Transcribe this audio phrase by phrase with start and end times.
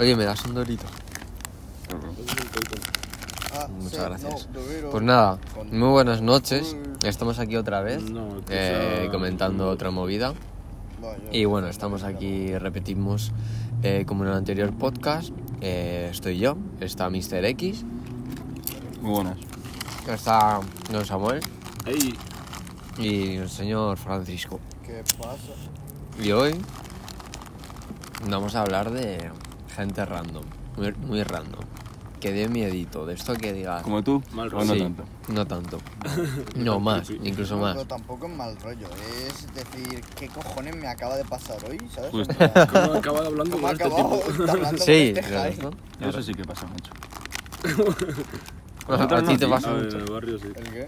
[0.00, 0.86] Oye, ¿me das un dorito?
[3.52, 4.48] Ah, Muchas sí, gracias.
[4.90, 5.38] Pues nada,
[5.70, 6.74] muy buenas noches.
[7.04, 8.02] Estamos aquí otra vez,
[8.48, 10.32] eh, comentando otra movida.
[11.30, 13.30] Y bueno, estamos aquí, repetimos
[13.82, 15.32] eh, como en el anterior podcast.
[15.60, 17.44] Eh, estoy yo, está Mr.
[17.44, 17.84] X,
[19.02, 19.36] Muy buenas.
[20.08, 20.60] está
[20.90, 21.40] Don Samuel
[22.98, 24.60] y el señor Francisco.
[24.82, 25.52] ¿Qué pasa?
[26.22, 26.54] Y hoy
[28.30, 29.30] vamos a hablar de
[29.70, 30.44] gente random,
[30.76, 31.60] muy, muy random.
[32.20, 33.82] Que dé miedito, de esto que digas.
[33.82, 35.04] Como tú, Mal o no Sí, tanto.
[35.28, 35.78] No tanto.
[36.54, 37.74] No más, incluso más.
[37.74, 38.88] no, tampoco es mal rollo.
[39.26, 41.78] Es decir, ¿qué cojones me acaba de pasar hoy?
[41.94, 42.10] ¿Sabes?
[42.36, 44.22] Plan, ¿cómo he acabado hablando ¿Cómo con este tipo?
[44.50, 46.08] hablando Sí, con este.
[46.08, 46.92] Eso sí que pasa mucho.
[48.86, 49.50] A Vosotros ti no, te sí.
[49.50, 49.98] pasa A ver, en mucho.
[50.04, 50.46] el barrio sí.
[50.56, 50.86] ¿El qué?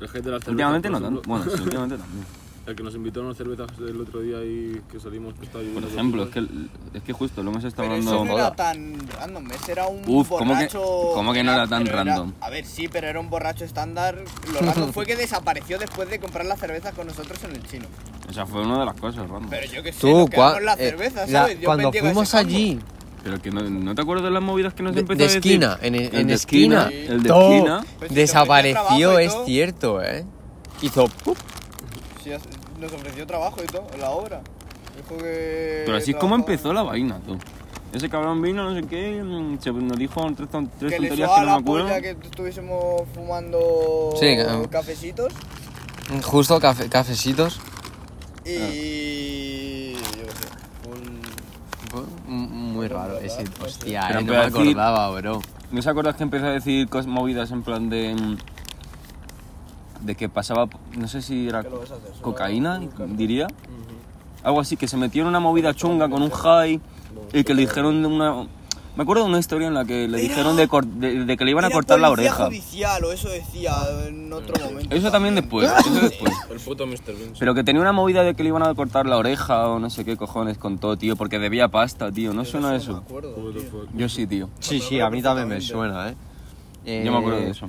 [0.00, 1.22] El gente de cervezas, Últimamente no tanto.
[1.26, 2.26] Bueno, sí, últimamente también.
[2.66, 5.62] El que nos invitó a unas cervezas el otro día y que salimos que estaba
[5.74, 6.46] Por ejemplo, es que,
[6.94, 8.32] es que justo lo hemos estado Pero eso hablando.
[8.32, 11.10] no era tan random, ese era un Uf, ¿cómo que- borracho...
[11.14, 12.32] cómo que no era tan pero random?
[12.40, 14.16] a ver, sí, pero era un borracho estándar.
[14.54, 17.84] Lo random fue que desapareció después de comprar las cervezas con nosotros en el chino.
[18.30, 19.50] Esa fue una de las cosas, random.
[19.50, 21.60] Pero yo que sé, Tú, nos la eh, cerveza, la- ¿sabes?
[21.60, 22.78] Yo cuando fuimos allí,
[23.22, 25.26] Pero que no, ¿no te acuerdas de las movidas que nos de, empezó de a
[25.26, 25.38] decir?
[25.62, 27.84] esquina, en, El en de esquina, El de todo esquina.
[27.98, 30.24] Pues sí, desapareció, es cierto, ¿eh?
[30.80, 31.36] Hizo ¡pup!
[32.80, 34.40] Nos ofreció trabajo y todo, en la obra.
[34.96, 35.82] Dijo que...
[35.86, 37.36] Pero así es como trabajaba- empezó la vaina, tú.
[37.92, 41.08] Ese cabrón vino, no sé qué, mm, se nos dijo tres, ton- tres Que le
[41.08, 41.86] tonterías que no la me acuerdo.
[41.88, 45.32] polla que estuviésemos fumando Sí, que- cafecitos
[46.24, 47.60] Justo cafe- cafecitos.
[48.44, 49.92] y...
[49.94, 50.48] Yo qué sé,
[52.28, 52.72] un...
[52.74, 53.44] Muy raro ese.
[53.64, 55.40] Hostia, Pero eh, no empezó me a decir- acordaba, bro.
[55.70, 58.14] ¿No se acuerdas que empezó a decir cosas movidas en plan de.
[58.14, 58.36] mm,
[60.04, 60.68] de que pasaba.
[60.96, 61.64] no sé si era
[62.20, 63.46] cocaína, diría?
[64.42, 66.80] Algo así, que se metió en una movida chunga con un high
[67.32, 68.46] y que le dijeron de una.
[68.96, 71.44] Me acuerdo de una historia en la que le dijeron de, cor- de, de que
[71.44, 72.46] le iban a Era cortar la policía oreja.
[72.46, 73.72] judicial o eso decía
[74.06, 74.94] en otro momento.
[74.94, 76.32] Eso también después, eso después.
[76.48, 77.06] El puto Mr.
[77.18, 77.32] Bean.
[77.36, 79.90] Pero que tenía una movida de que le iban a cortar la oreja o no
[79.90, 82.32] sé qué cojones con todo, tío, porque debía pasta, tío.
[82.32, 83.02] ¿No suena No me eso?
[83.94, 84.48] Yo sí, tío.
[84.60, 87.02] Sí, sí, a mí también me suena, ¿eh?
[87.04, 87.68] Yo me acuerdo Eh, de eso.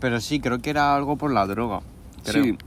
[0.00, 1.80] Pero sí, creo que era algo por la droga.
[2.24, 2.44] Creo.
[2.44, 2.58] Sí.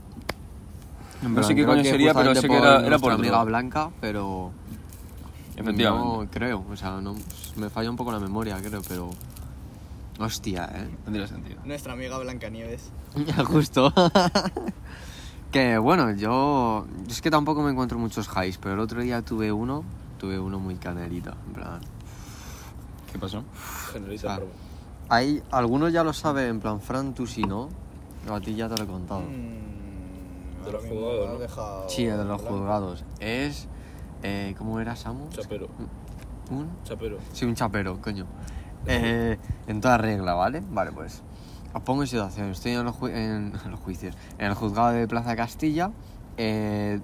[1.22, 3.44] En No sé qué coño sería, pero sé que era, era por amiga droga.
[3.44, 4.50] blanca, pero
[5.56, 6.24] Efectivamente.
[6.24, 7.14] no creo, o sea, no
[7.56, 9.10] me falla un poco la memoria, creo, pero
[10.18, 10.88] hostia, eh.
[11.04, 11.60] Tendría sentido.
[11.64, 12.90] Nuestra amiga Blancanieves.
[13.46, 13.92] Justo.
[15.52, 19.52] que bueno, yo es que tampoco me encuentro muchos highs, pero el otro día tuve
[19.52, 19.84] uno,
[20.18, 21.80] tuve uno muy canelita, en plan.
[23.12, 23.44] ¿Qué pasó?
[23.92, 24.40] Generalista Ah.
[25.08, 27.68] Hay algunos ya lo saben, en plan, Fran, tú sí, ¿no?
[28.30, 29.20] A ti ya te lo he contado.
[29.20, 31.38] Mm, De los juzgados, ¿no?
[31.38, 33.04] dejado Sí, el de los juzgados.
[33.20, 33.68] Es
[34.22, 35.28] eh, ¿cómo era Samu?
[35.30, 35.68] Chapero.
[36.50, 37.18] Un Chapero.
[37.32, 38.26] Sí, un chapero, coño.
[38.86, 40.62] Eh, en toda regla, ¿vale?
[40.70, 41.22] Vale, pues.
[41.74, 42.50] Os pongo en situación.
[42.50, 44.14] Estoy en los, ju- en, en los juicios.
[44.38, 45.90] En el juzgado de Plaza Castilla.
[46.36, 47.00] eh,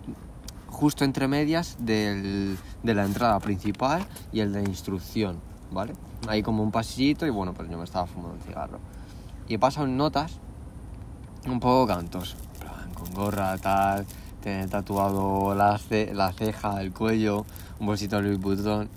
[0.70, 5.38] justo entre medias del, de la entrada principal y el de instrucción,
[5.72, 5.94] ¿vale?
[6.26, 8.78] Hay como un pasillito y bueno, pues yo me estaba fumando un cigarro.
[9.48, 10.32] Y he pasado notas
[11.46, 12.36] un poco cantos.
[12.94, 14.04] Con gorra, tal.
[14.42, 17.44] Tiene tatuado la, ce- la ceja, el cuello,
[17.80, 18.88] un bolsito de Louis Vuitton.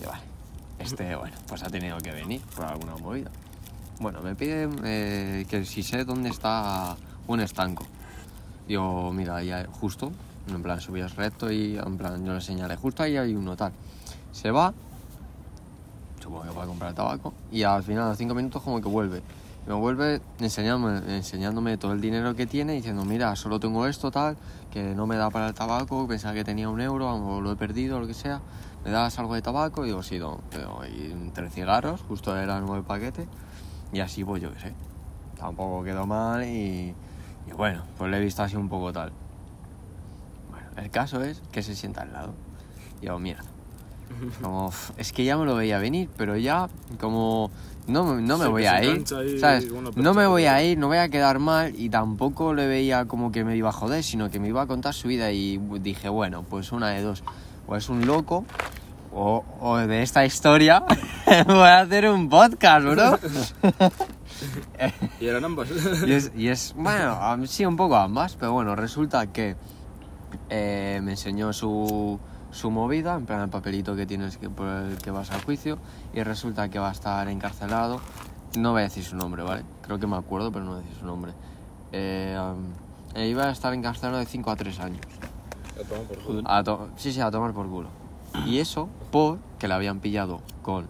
[0.00, 0.22] Y vale,
[0.78, 3.30] este, bueno, pues ha tenido que venir por alguna movida.
[4.00, 7.84] Bueno, me pide eh, que si sé dónde está un estanco.
[8.66, 10.12] Digo, mira, ahí hay- justo,
[10.48, 13.72] en plan, subías recto y en plan, yo le señalé, justo ahí hay uno tal.
[14.32, 14.72] Se va,
[16.28, 18.88] supongo que va a comprar tabaco, y al final, a los cinco minutos, como que
[18.88, 19.22] vuelve.
[19.66, 24.36] Me vuelve enseñándome, enseñándome todo el dinero que tiene, diciendo, mira, solo tengo esto, tal,
[24.70, 27.98] que no me da para el tabaco, pensaba que tenía un euro, lo he perdido,
[28.00, 28.40] lo que sea.
[28.84, 29.84] ¿Me das algo de tabaco?
[29.84, 33.26] Y digo, sí, y tres cigarros, justo era el nuevo paquete,
[33.92, 34.74] y así pues yo qué sé.
[35.38, 36.94] Tampoco quedó mal y,
[37.46, 39.12] y bueno, pues le he visto así un poco tal.
[40.50, 42.34] Bueno, el caso es que se sienta al lado.
[42.98, 43.44] Y digo, mierda.
[44.42, 46.68] Como, "Uf, es que ya me lo veía venir, pero ya
[47.00, 47.50] como
[47.86, 49.04] no, me- no me Sí, voy a ir,
[49.96, 53.32] No me voy a ir, no voy a quedar mal y tampoco le veía como
[53.32, 56.08] que me iba a joder, sino que me iba a contar su vida y dije,
[56.08, 57.22] bueno, pues una de dos,
[57.66, 58.44] o es un loco
[59.12, 60.84] o, o de esta historia
[61.46, 63.18] voy a hacer un podcast, bro.
[65.20, 65.68] Y eran ambas.
[66.06, 69.56] Y es, y es, bueno, sí, un poco ambas, pero bueno, resulta que
[70.50, 72.20] eh, me enseñó su,
[72.50, 75.78] su movida, en plan el papelito que tienes que, por el que vas al juicio,
[76.14, 78.00] y resulta que va a estar encarcelado.
[78.56, 79.62] No voy a decir su nombre, ¿vale?
[79.82, 81.32] Creo que me acuerdo, pero no voy a decir su nombre.
[81.92, 82.64] Eh, um,
[83.14, 85.00] eh, iba a estar encarcelado de 5 a 3 años.
[85.76, 86.42] Ya toma por culo.
[86.46, 87.88] A to- sí, sí, a tomar por culo.
[88.46, 90.86] Y eso por que la habían pillado con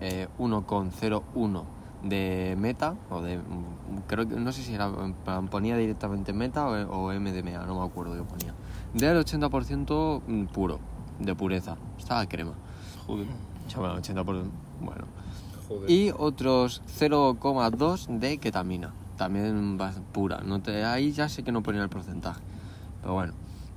[0.00, 1.62] eh, 1,01
[2.02, 3.38] de meta, o de.
[3.38, 3.42] mm,
[4.06, 4.90] Creo que no sé si era.
[5.50, 8.54] Ponía directamente meta o, o MDMA, no me acuerdo qué ponía.
[8.94, 10.78] Del 80% mm, puro,
[11.18, 11.76] de pureza.
[11.98, 12.52] Estaba crema.
[13.06, 13.26] Joder.
[13.76, 14.24] Bueno, 80%.
[14.80, 15.04] Bueno.
[15.68, 15.90] Joder.
[15.90, 18.92] Y otros 0,2 de ketamina.
[19.16, 20.40] También va- pura.
[20.44, 22.40] No te, ahí ya sé que no ponía el porcentaje.
[23.00, 23.32] Pero bueno.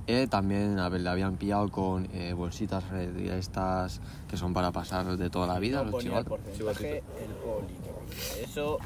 [0.06, 4.52] Eh, también a ver, le habían pillado con eh, bolsitas eh, de estas que son
[4.52, 5.78] para pasar de toda la vida.
[5.84, 8.02] No los ponía el porcentaje alcohólico.
[8.42, 8.78] Eso.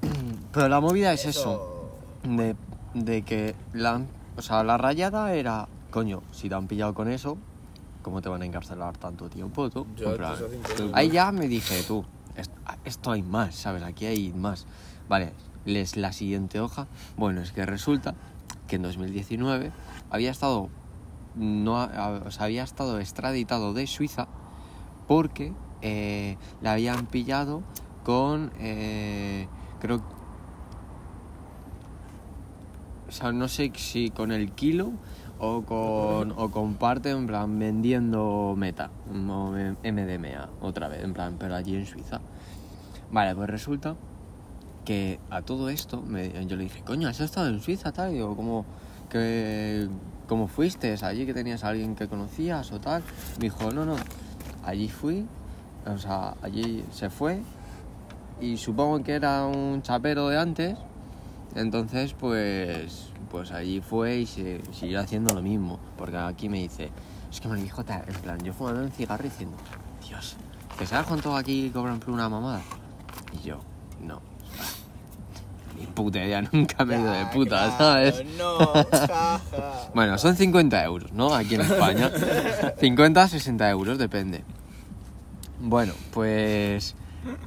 [0.52, 1.90] Pero la movida es eso.
[2.22, 2.54] De,
[2.94, 4.00] de que la,
[4.36, 7.36] o sea, la rayada era, coño, si te han pillado con eso,
[8.02, 9.86] ¿cómo te van a encarcelar tanto tiempo tú?
[9.96, 10.36] Ya, En plan,
[10.94, 12.04] ahí ya me dije, tú,
[12.36, 12.52] est-
[12.84, 13.82] esto hay más, ¿sabes?
[13.82, 14.66] Aquí hay más.
[15.08, 15.32] Vale,
[15.64, 16.86] lees la siguiente hoja.
[17.16, 18.14] Bueno, es que resulta
[18.66, 19.72] que en 2019
[20.10, 20.68] había estado,
[21.34, 21.74] no,
[22.24, 24.28] o sea, había estado extraditado de Suiza
[25.08, 27.62] porque eh, la habían pillado
[28.04, 29.48] con, eh,
[29.80, 30.00] creo
[33.08, 34.92] o sea, no sé si con el kilo
[35.40, 36.50] o con, o
[37.04, 42.20] en plan, vendiendo meta, MDMA, otra vez, en plan, pero allí en Suiza.
[43.10, 43.96] Vale, pues resulta
[44.84, 46.04] que a todo esto,
[46.46, 48.10] yo le dije, coño, ¿has estado en Suiza, tal?
[48.10, 48.66] Y digo, ¿cómo,
[49.08, 49.88] que,
[50.28, 50.94] ¿cómo fuiste?
[51.02, 53.02] ¿Allí que tenías a alguien que conocías o tal?
[53.38, 53.96] Me dijo, no, no,
[54.64, 55.26] allí fui,
[55.86, 57.40] o sea, allí se fue,
[58.40, 60.76] y supongo que era un chapero de antes,
[61.54, 65.78] entonces, pues, pues allí fue y se siguió haciendo lo mismo.
[65.96, 66.90] Porque aquí me dice,
[67.30, 69.56] es que me lo dijo tal, en plan, yo fumando un cigarro diciendo,
[70.06, 70.36] Dios,
[70.78, 72.62] ¿que sabes cuánto aquí cobran por una mamada?
[73.32, 73.60] Y yo,
[74.00, 74.20] no.
[75.78, 78.24] Ni puta idea, nunca me he ido de puta, ¿sabes?
[78.36, 78.58] No.
[79.92, 81.34] Bueno, son 50 euros, ¿no?
[81.34, 82.12] Aquí en España.
[82.80, 84.44] 50, 60 euros, depende.
[85.58, 86.94] Bueno, pues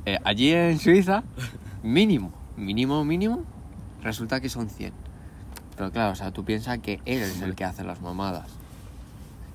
[0.05, 1.23] eh, allí en Suiza,
[1.81, 3.43] mínimo, mínimo, mínimo,
[4.03, 4.93] resulta que son 100.
[5.75, 8.47] Pero claro, o sea, tú piensas que él es el que hace las mamadas.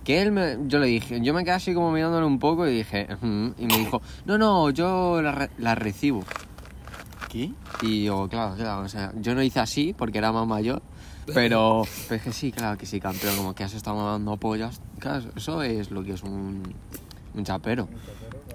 [0.05, 2.75] Que él me, yo le dije, yo me quedé así como mirándole un poco y
[2.75, 6.25] dije, y me dijo, no, no, yo la, re- la recibo.
[7.29, 7.53] ¿Qué?
[7.83, 10.81] Y yo, claro, claro, o sea, yo no hice así porque era más mayor,
[11.35, 14.81] pero, pero es que sí, claro que sí, campeón, como que has estado mamando pollas.
[14.99, 16.63] Claro, eso es lo que es un,
[17.35, 17.87] un chapero.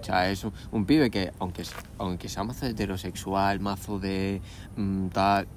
[0.02, 1.64] O sea, es un, un pibe que, aunque,
[2.00, 4.42] aunque sea mazo heterosexual, mazo de
[4.76, 5.48] mm, tal,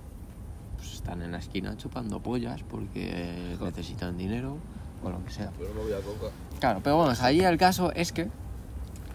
[1.07, 4.57] están en la esquina chupando pollas porque necesitan dinero
[5.05, 5.51] o lo que sea.
[5.57, 6.33] Pero no había coca.
[6.59, 8.29] Claro, pero bueno, ahí el caso es que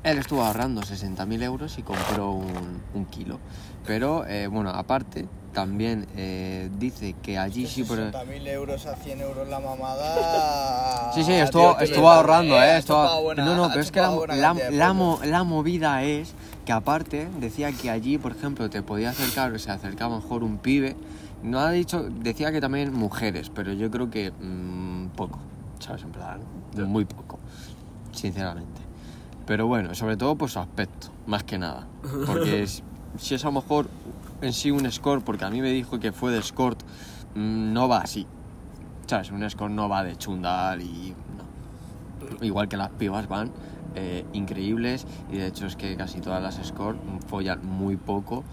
[0.03, 3.39] él estuvo ahorrando 60.000 euros y compró un, un kilo.
[3.85, 7.83] Pero, eh, bueno, aparte, también eh, dice que allí sí...
[7.83, 7.97] Por...
[7.99, 11.11] 60.000 euros a 100 euros la mamada.
[11.13, 12.77] Sí, sí, estuvo, estuvo ahorrando, ha ¿eh?
[12.77, 16.33] Estuvo- buena- no, no, pero es que la, la, la mo- la movida es
[16.63, 20.57] que aparte decía que allí, por ejemplo, te podía acercar, o se acercaba mejor un
[20.57, 20.95] pibe.
[21.43, 25.39] No ha dicho, decía que también mujeres, pero yo creo que mm, poco,
[25.79, 26.03] ¿sabes?
[26.03, 26.41] En plan,
[26.87, 27.39] muy poco,
[28.11, 28.81] sinceramente.
[29.45, 31.87] Pero bueno, sobre todo por su aspecto, más que nada.
[32.25, 32.83] Porque es-
[33.17, 33.89] si es a lo mejor
[34.41, 36.79] en sí un escort, porque a mí me dijo que fue de escort,
[37.35, 38.27] mm, no va así.
[39.07, 39.31] ¿Sabes?
[39.31, 42.45] Un escort no va de chundal y no.
[42.45, 43.51] Igual que las pibas van
[43.95, 46.97] eh, increíbles y de hecho es que casi todas las escort
[47.27, 48.43] follan muy poco,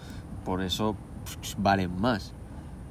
[0.44, 0.96] por eso
[1.40, 2.32] pues, valen más.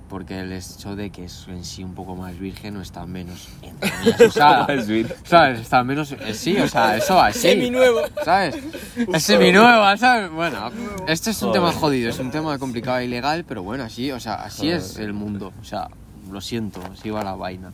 [0.10, 3.50] Porque el hecho de que es en sí un poco más virgen o está menos
[3.62, 4.74] entre comillas, usada.
[4.74, 4.88] Es
[5.26, 5.60] ¿Sabes?
[5.60, 6.14] Está menos.
[6.14, 7.40] eh, sí, o sea, eso va así.
[7.40, 8.00] Seminuevo.
[8.24, 8.56] ¿Sabes?
[9.14, 10.32] Es seminueva, ¿sabes?
[10.32, 10.72] Bueno,
[11.08, 11.62] este es un Joder.
[11.62, 14.94] tema jodido, es un tema complicado e ilegal, pero bueno, así, o sea, así es
[14.94, 15.08] Joder.
[15.08, 15.52] el mundo.
[15.60, 15.90] O sea,
[16.32, 17.74] lo siento, así va la vaina.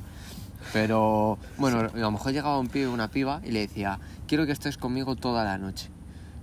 [0.74, 4.54] Pero, bueno, a lo mejor llegaba un pibe, una piba, y le decía, quiero que
[4.54, 5.90] estés conmigo toda la noche.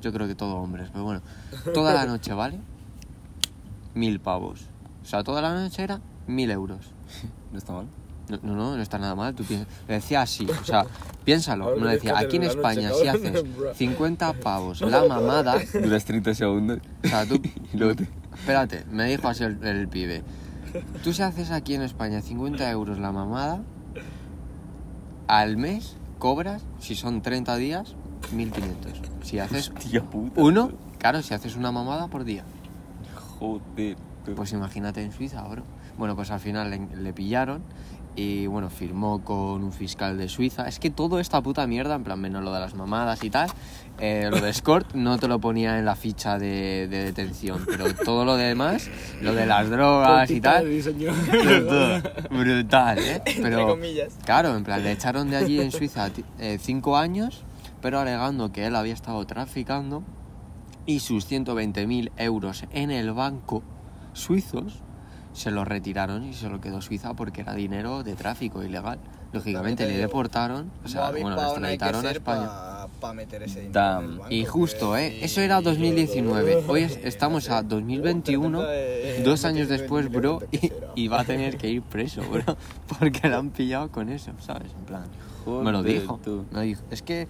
[0.02, 1.20] Yo creo que todo hombres, pero bueno,
[1.74, 2.58] toda la noche, ¿vale?
[3.94, 4.69] Mil pavos.
[5.10, 6.92] O sea, toda la noche era mil euros.
[7.50, 7.86] No está mal.
[8.28, 9.34] No, no, no, no está nada mal.
[9.34, 10.86] Tú piensas, le decía así, o sea,
[11.24, 11.74] piénsalo.
[11.74, 13.74] Lo decía, aquí en España, si haces bro.
[13.74, 16.78] 50 pavos la mamada, Duras 30 segundos.
[17.04, 17.40] o sea, tú.
[17.74, 18.08] Y luego te...
[18.34, 20.22] Espérate, me dijo así el, el pibe.
[21.02, 23.64] Tú si haces aquí en España 50 euros la mamada,
[25.26, 27.96] al mes cobras, si son 30 días,
[28.32, 28.92] 1500.
[29.24, 30.40] Si haces Tía puta.
[30.40, 32.44] uno, claro, si haces una mamada por día.
[33.40, 33.96] Joder.
[34.36, 35.62] Pues imagínate en Suiza, bro.
[35.98, 37.62] Bueno, pues al final le, le pillaron
[38.16, 40.66] y bueno, firmó con un fiscal de Suiza.
[40.66, 43.48] Es que todo esta puta mierda, en plan, menos lo de las mamadas y tal,
[43.98, 47.94] eh, lo de escort no te lo ponía en la ficha de, de detención, pero
[47.94, 48.90] todo lo demás,
[49.22, 53.22] lo de las drogas y tal, brutal, brutal, ¿eh?
[53.24, 54.18] Entre Pero comillas.
[54.24, 57.44] claro, en plan, le echaron de allí en Suiza eh, cinco años
[57.80, 60.02] pero alegando que él había estado traficando
[60.86, 63.62] y sus 120.000 euros en el banco
[64.12, 64.80] suizos
[65.32, 68.98] se los retiraron y se lo quedó Suiza porque era dinero de tráfico ilegal.
[69.32, 72.48] Lógicamente le deportaron, o sea, bueno, le extraditaron a España.
[73.00, 74.04] Para meter ese dinero Damn.
[74.04, 75.24] en el banco, Y justo, ¿eh?
[75.24, 76.64] Eso era 2019.
[76.66, 78.60] Hoy es- estamos a 2021,
[79.24, 82.42] dos años después, bro, y, y va a tener que ir preso, bro.
[82.98, 84.72] Porque le han pillado con eso, ¿sabes?
[84.78, 85.04] En plan,
[85.46, 86.18] me lo dijo.
[86.24, 86.44] tú.
[86.50, 86.82] Me dijo.
[86.90, 87.28] Es que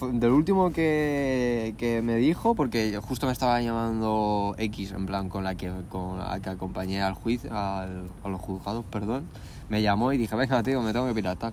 [0.00, 5.44] del último que, que me dijo, porque justo me estaba llamando X, en plan, con
[5.44, 9.26] la que, con la que acompañé al juicio, al, a los juzgados, perdón.
[9.68, 11.52] Me llamó y dije, venga, tío, me tengo que pirar, tal,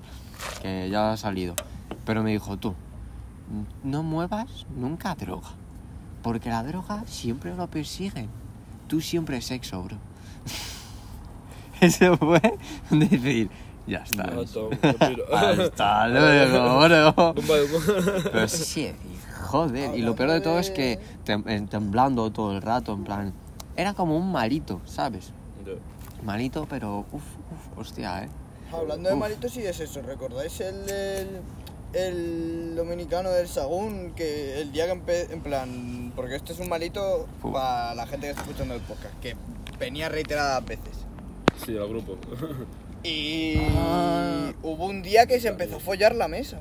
[0.62, 1.56] que ya ha salido.
[2.06, 2.76] Pero me dijo, tú,
[3.84, 5.50] no muevas nunca droga.
[6.22, 8.30] Porque la droga siempre lo persiguen.
[8.88, 9.98] Tú siempre sexo, bro.
[11.82, 12.42] Eso fue
[12.92, 13.50] decir,
[13.88, 14.32] ya está.
[14.34, 15.26] Ya está, tranquilo.
[15.36, 17.34] Hasta luego, bro.
[18.32, 18.94] Pero sí,
[19.44, 19.96] joder.
[19.98, 23.34] Y lo peor de todo es que tem- eh, temblando todo el rato, en plan.
[23.76, 25.32] Era como un malito, ¿sabes?
[26.24, 28.30] Malito, pero uff, uff, hostia, eh.
[28.72, 29.20] Hablando de Uf.
[29.22, 31.42] malitos y es eso, ¿recordáis el, el,
[31.94, 34.14] el dominicano del Sagún?
[34.16, 37.52] Que el día que empe- en plan, porque este es un malito Uf.
[37.54, 39.36] para la gente que está escuchando el podcast, que
[39.78, 41.06] venía reiteradas veces.
[41.66, 42.16] Sí, al grupo.
[43.04, 44.54] Y Ah.
[44.64, 46.60] hubo un día que se empezó a follar la mesa.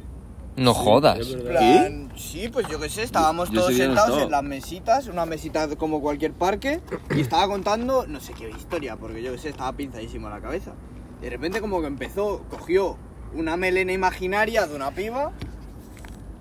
[0.56, 1.26] No jodas.
[1.28, 5.66] Plan, sí, pues yo qué sé, estábamos Yo todos sentados en las mesitas, una mesita
[5.76, 6.80] como cualquier parque,
[7.16, 10.72] y estaba contando no sé qué historia, porque yo qué sé, estaba pinzadísimo la cabeza.
[11.20, 12.98] Y de repente como que empezó, cogió
[13.34, 15.32] una melena imaginaria de una piba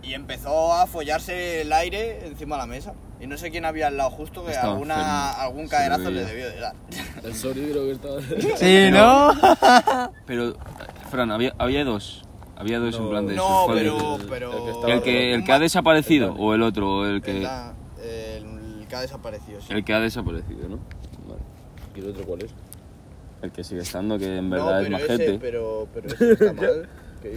[0.03, 2.93] y empezó a follarse el aire encima de la mesa.
[3.19, 5.41] Y no sé quién había al lado justo, que Estaba alguna, enfermo.
[5.43, 6.75] algún caderazo le debió de dar.
[7.23, 8.19] El Sori creo que estaba.
[8.57, 9.31] Sí, ¿no?
[10.25, 10.55] Pero,
[11.11, 12.23] Fran, había, había dos.
[12.55, 13.09] Había dos en No.
[13.09, 14.27] plan de No, pero, joder.
[14.29, 14.51] pero...
[14.53, 17.33] el que El que, el que ha desaparecido o el otro, o el El, que,
[17.39, 19.73] la- el que ha desaparecido, sí.
[19.73, 20.77] el que ha desaparecido, ¿no?
[21.27, 21.41] Vale.
[21.95, 22.51] ¿Y el otro cuál es?
[23.41, 25.25] El que sigue estando, que en No, verdad es pero majete.
[25.25, 26.89] Ese, pero, pero ese está mal.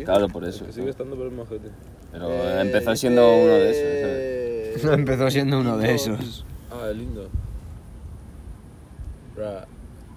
[0.05, 0.61] Claro, por eso.
[0.65, 1.69] El que sigue estando, pero es majete.
[2.15, 4.77] Pero Eh, empezó siendo uno de esos, ¿sabes?
[4.77, 6.45] ese- Empezó siendo uno de esos.
[6.71, 7.29] Ah, es lindo.
[9.37, 9.67] Bra.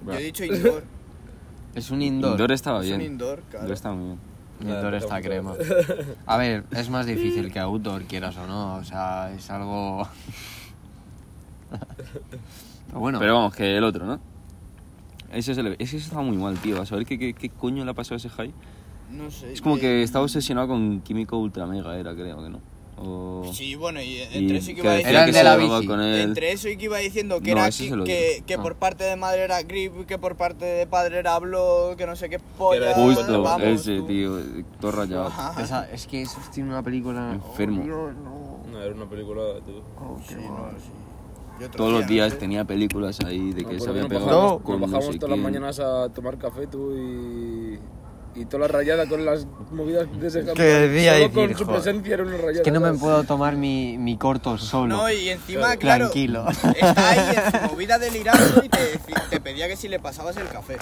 [0.05, 0.83] Yo he dicho indoor.
[1.75, 2.31] Es un indoor.
[2.31, 3.01] Indoor estaba Es bien.
[3.01, 3.65] un indoor, claro.
[3.65, 4.19] Indoor estaba muy bien.
[4.75, 5.53] Indoor está crema.
[6.25, 8.75] A ver, es más difícil que outdoor, quieras o no.
[8.77, 10.07] O sea, es algo.
[12.87, 14.19] Pero bueno, Pero vamos, que el otro, ¿no?
[15.31, 15.75] Ese, se le...
[15.77, 16.81] ese estaba muy mal, tío.
[16.81, 18.51] A saber qué, qué, qué coño le ha pasado a ese high.
[19.11, 19.53] No sé.
[19.53, 22.59] Es como y- que estaba obsesionado con químico ultra mega, era, creo que no.
[22.99, 23.51] O...
[23.53, 25.85] Sí, bueno, y y entre eso que que iba el que de la bici.
[25.85, 26.19] con él.
[26.21, 28.61] Entre eso y que iba diciendo que No, era que, que, que Ah.
[28.63, 32.15] por parte de madre era grip, que por parte de padre era hablo, que no
[32.15, 32.95] sé qué polla.
[32.95, 34.07] Justo, vamos, ese, tú.
[34.07, 34.31] tío.
[34.81, 35.31] Todo rayado.
[35.59, 37.33] Esa- es que eso tiene una película.
[37.35, 37.81] Enfermo.
[37.81, 38.71] Oh, Dios, no.
[38.71, 39.73] No, era una película, tú.
[40.03, 40.43] Oh, qué Sí, mal.
[40.73, 41.65] no, sí.
[41.65, 44.25] Y Todos los día, días no tenía películas ahí de que Me se había pegado
[44.27, 45.43] bajamos- con Nos no bajamos sé todas las quién.
[45.43, 47.79] mañanas a tomar café, tú y.
[48.37, 51.65] Y toda la rayada con las movidas de ese Que decía Solo decir, con su
[51.65, 51.81] joder.
[51.81, 52.51] presencia era una rayada.
[52.53, 53.01] Es que no me ¿sabes?
[53.01, 54.95] puedo tomar mi, mi corto solo.
[54.97, 56.45] No, y encima, claro, Tranquilo.
[56.49, 60.47] está ahí en su movida delirando y te, te pedía que si le pasabas el
[60.49, 60.77] café.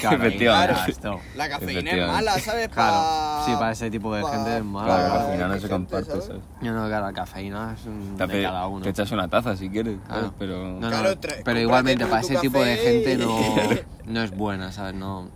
[0.00, 0.92] Claro, Efectivamente.
[1.00, 1.20] claro.
[1.36, 2.12] La cafeína es Efectivamente.
[2.12, 2.68] mala, ¿sabes?
[2.70, 4.86] Claro, sí, para ese tipo de pa- gente es mala.
[4.86, 6.24] Claro, Claro, al final no se gente, comparte, ¿sabes?
[6.24, 6.42] ¿sabes?
[6.62, 8.82] Yo no, claro, la cafeína es un Te, de hace- cada uno.
[8.82, 10.20] te echas una taza si quieres, Claro.
[10.22, 10.34] ¿sabes?
[10.40, 10.56] pero...
[10.64, 13.12] No, no, Claro, tra- pero cómprate igualmente tú para tu ese tipo de café gente
[13.12, 14.94] y- no, no es buena, ¿sabes?
[14.94, 15.28] No,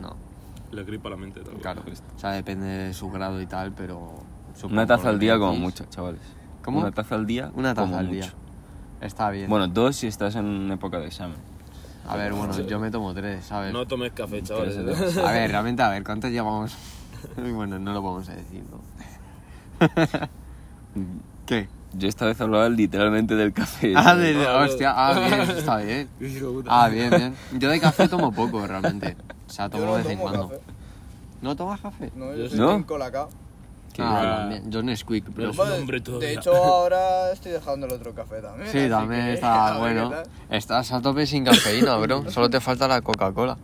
[0.00, 0.16] no,
[0.72, 1.60] Le gripa la mente también.
[1.60, 1.82] claro.
[2.16, 4.10] O sea, depende de su grado y tal, pero...
[4.54, 6.20] supongo Una taza al día como mucho, chavales.
[6.64, 6.80] ¿Cómo?
[6.80, 8.14] Una taza al día Una taza como al mucho.
[8.16, 8.32] día.
[9.00, 9.48] Está bien.
[9.48, 11.36] Bueno, dos si estás en época de examen.
[12.08, 13.72] a ver, bueno, yo me tomo tres, ¿sabes?
[13.72, 14.76] No tomes café, chavales.
[15.18, 16.74] A ver, realmente, a ver, ¿cuántos llevamos?
[17.36, 18.80] bueno, no lo vamos a decir, ¿no?
[21.46, 21.68] ¿Qué?
[21.94, 23.92] Yo esta vez hablaba literalmente del café.
[23.96, 26.08] Ah, de, Ah, hostia, ah, bien, eso está bien.
[26.68, 27.34] Ah, bien, bien.
[27.58, 29.16] Yo de café tomo poco, realmente.
[29.52, 30.48] O sea, Yo tomo no de vez en cuando.
[30.48, 30.60] café.
[31.42, 32.10] ¿No tomas café?
[32.16, 32.68] No, Yo soy ¿No?
[32.68, 33.28] team Colacao.
[33.92, 34.38] Que Ah.
[34.40, 34.70] también.
[34.70, 35.26] Yo Nesquik.
[35.36, 36.28] Pero Pues, un hombre todavía.
[36.28, 38.70] de hecho, ahora estoy dejando el otro café también.
[38.72, 40.10] Sí, también que, está bueno.
[40.48, 42.24] Estás a tope sin cafeína, bro.
[42.30, 43.58] Solo te falta la Coca-Cola.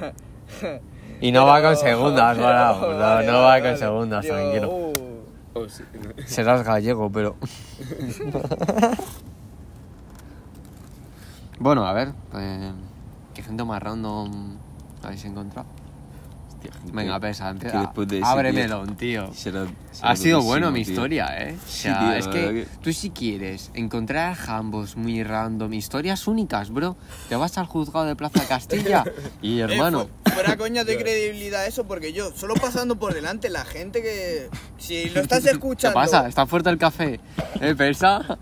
[1.20, 2.92] Y no va con segundas, Pero- bro.
[2.92, 3.76] No, vale, no vale, va con vale.
[3.76, 4.70] segundas, tranquilo.
[4.70, 4.92] uh,
[5.56, 5.84] Oh, sí.
[6.26, 7.36] Serás gallego, pero.
[11.58, 12.12] bueno, a ver.
[12.34, 12.72] eh,
[13.34, 14.56] ¿Qué gente más random
[15.04, 15.68] habéis encontrado?
[16.48, 17.92] hostia, Venga, pesa, empieza.
[17.94, 19.30] de ese Ábremelo, tío.
[19.34, 20.92] será- será Ha sido bueno mi tío.
[20.94, 21.56] historia, ¿eh?
[21.62, 26.26] O Sí, sea, tío, es que, que- tú si quieres encontrar jambos muy random, historias
[26.26, 26.96] únicas, bro,
[27.28, 29.04] te vas al juzgado de Plaza Castilla
[29.42, 33.50] y Eh, hermano, fu- fuera coña de credibilidad eso, porque yo, solo pasando por delante,
[33.50, 34.48] la gente que.
[34.78, 35.94] Si lo estás ¿qué escuchando.
[35.94, 36.26] pasa?
[36.26, 37.20] ¿Está fuerte el café?
[37.60, 38.38] ¿Eh, pesa?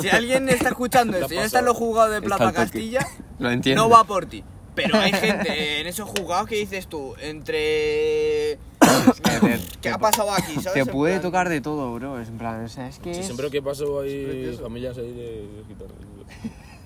[0.00, 2.52] Si alguien está escuchando esto y está en los juzgados de Plaza.
[2.52, 3.06] Castilla,
[3.38, 3.84] Lo entiendo.
[3.84, 4.42] no va por ti.
[4.82, 8.58] Pero hay gente en esos juzgados que dices tú, entre.
[8.78, 10.54] te- ¿Qué ha pasado aquí?
[10.54, 10.72] ¿Sabes?
[10.74, 12.18] Te En puede plan, tocar de todo, bro.
[12.20, 13.12] Es en plan, o sea, es que.
[13.14, 15.94] Sí, es- siempre que paso hay familias ahí de, gitanos.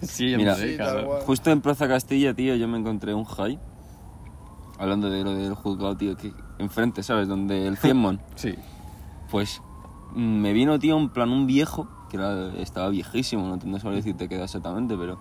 [0.02, 0.76] Sí, Mira, Sí.
[1.26, 3.58] Justo en Plaza Castilla, tío, yo me encontré un high.
[4.78, 7.28] Hablando de lo del juzgado, tío, que enfrente, ¿sabes?
[7.28, 8.20] Donde el Cienmon.
[8.34, 8.54] Sí.
[9.30, 9.60] Pues
[10.14, 13.98] mm, me vino, tío, en plan un viejo, que era, estaba viejísimo, no, no sabría
[13.98, 15.20] decirte qué edad exactamente, pero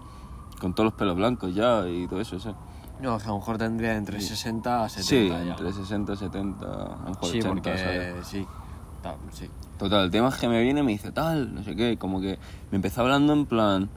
[0.62, 2.58] con todos los pelos blancos ya y todo eso, ¿sabes?
[3.02, 5.10] No, o sea, a lo mejor tendría entre 60 a 70.
[5.40, 5.52] Sí, ya.
[5.54, 8.28] entre 60 y 70, a lo mejor Sí, 80, porque ¿sabes?
[8.28, 8.48] sí.
[9.32, 9.50] Sí.
[9.80, 12.22] Total, el tema es que me viene y me dice tal, no sé qué, como
[12.22, 12.38] que
[12.70, 13.90] me empezó hablando en plan,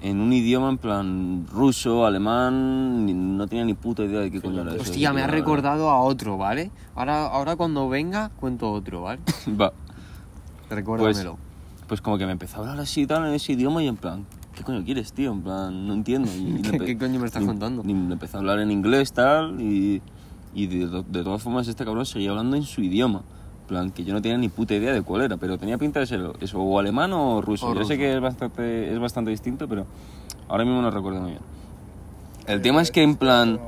[0.00, 4.40] en un idioma en plan ruso, alemán, ni- no tenía ni puta idea de qué
[4.40, 4.82] coño era eso.
[4.82, 6.72] Hostia, me ha recordado a otro, ¿vale?
[6.96, 9.20] Ahora, ahora cuando venga, cuento otro, ¿vale?
[9.60, 9.72] Va,
[10.68, 11.38] Recuérdamelo.
[11.86, 14.26] pues como que me empezó a hablar así tal en ese idioma y en plan,
[14.54, 15.32] ¿qué coño quieres, tío?
[15.32, 16.28] En plan, no entiendo.
[16.36, 17.82] Y, ¿Qué- qué coño me estás y- contando?
[17.86, 20.00] Y me empezó a hablar en inglés tal y,
[20.54, 23.22] y de, de todas formas este cabrón seguía hablando en su idioma.
[23.62, 26.00] En plan, que yo no tenía ni puta idea de cuál era, pero tenía pinta
[26.00, 27.66] de ser eso, o alemán o ruso.
[27.66, 27.96] O yo sé ruso.
[27.98, 29.86] que es bastante, es bastante distinto, pero
[30.48, 31.42] ahora mismo no recuerdo muy bien.
[32.48, 33.60] El tema es que en plan...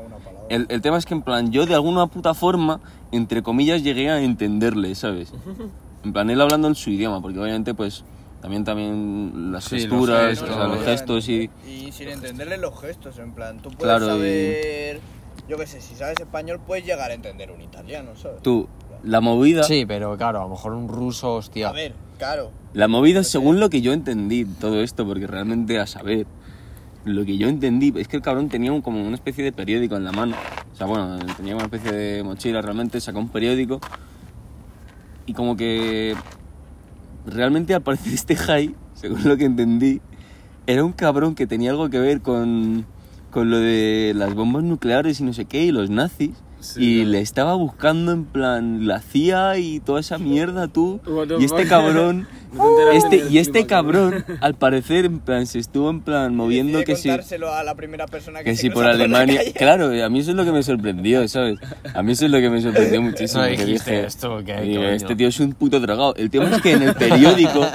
[0.48, 2.80] El, el tema es que en plan yo de alguna puta forma,
[3.12, 5.32] entre comillas, llegué a entenderle, ¿sabes?
[6.04, 8.02] En plan él hablando en su idioma, porque obviamente pues
[8.42, 10.50] también también las Sí, los gesturas, gestos.
[10.50, 11.48] o sea, los gestos y...
[11.66, 15.00] Y sin entenderle los gestos, en plan, tú puedes Claro, y- saber.
[15.48, 18.42] Yo qué sé, si sabes español, puedes llegar a entender un italiano, ¿sabes?
[18.42, 18.68] Tú,
[19.04, 19.62] la movida...
[19.62, 21.68] Sí, pero claro, a lo mejor un ruso, hostia.
[21.68, 22.50] A ver, claro.
[22.74, 26.26] La movida, según lo que yo entendí todo esto, porque realmente a saber,
[27.04, 29.96] lo que yo entendí es que el cabrón tenía un, como una especie de periódico
[29.96, 30.36] en la mano.
[30.72, 33.80] O sea, bueno, tenía una especie de mochila realmente, sacó un periódico
[35.26, 36.14] y como que
[37.26, 40.00] realmente al parecer este high, según lo que entendí,
[40.66, 42.86] era un cabrón que tenía algo que ver con,
[43.30, 46.32] con lo de las bombas nucleares y no sé qué, y los nazis.
[46.62, 47.10] Sí, y claro.
[47.10, 51.00] le estaba buscando en plan la CIA y toda esa mierda tú.
[51.38, 52.26] Y este cabrón,
[52.94, 57.10] este, y este cabrón, al parecer, en plan, se estuvo en plan moviendo que si,
[57.10, 57.18] a
[57.64, 59.38] la primera persona que, que si por Alemania.
[59.38, 59.52] calle.
[59.52, 61.58] Claro, a mí eso es lo que me sorprendió, ¿sabes?
[61.94, 63.42] A mí eso es lo que me sorprendió muchísimo.
[63.42, 66.14] No que dije, esto, ¿qué digo, este tío es un puto dragado.
[66.16, 67.66] El tema es que en el periódico,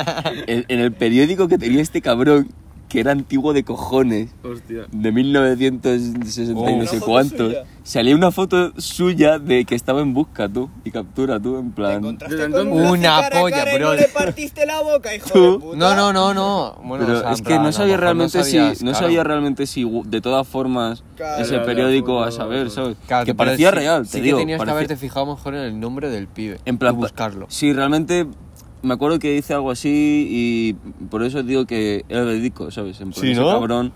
[0.48, 2.48] en, en el periódico que tenía este cabrón,
[2.90, 4.86] que era antiguo de cojones, Hostia.
[4.92, 6.70] de 1960 Oh.
[6.70, 7.64] y no Una sé foto cuántos, suya.
[7.84, 11.76] salía una foto suya de que estaba en busca tú y captura tú, en Te
[11.76, 12.06] plan.
[12.06, 13.88] Una polla, bro.
[13.90, 15.52] no le partiste la boca, hijo Tú.
[15.54, 15.78] de puta.
[15.78, 16.76] No, no, no, no.
[16.84, 19.06] Bueno, Pero o sea, es que no sabía realmente sabías, si no claro.
[19.06, 21.44] sabía realmente si de todas formas Claro.
[21.44, 22.70] ese periódico claro, a saber, claro.
[22.70, 22.98] ¿sabes?
[23.08, 25.62] Claro, que parecía real, sí te que digo, tenías que parecía- haberte fijado mejor en
[25.62, 26.60] el nombre del pibe.
[26.66, 27.48] en plan y buscarlo.
[27.50, 28.28] Sí, realmente
[28.82, 30.74] me acuerdo que hice algo así y
[31.10, 33.00] por eso digo que era verídico, ¿sabes?
[33.02, 33.48] En plan, Sí, ese ¿no?
[33.52, 33.92] cabrón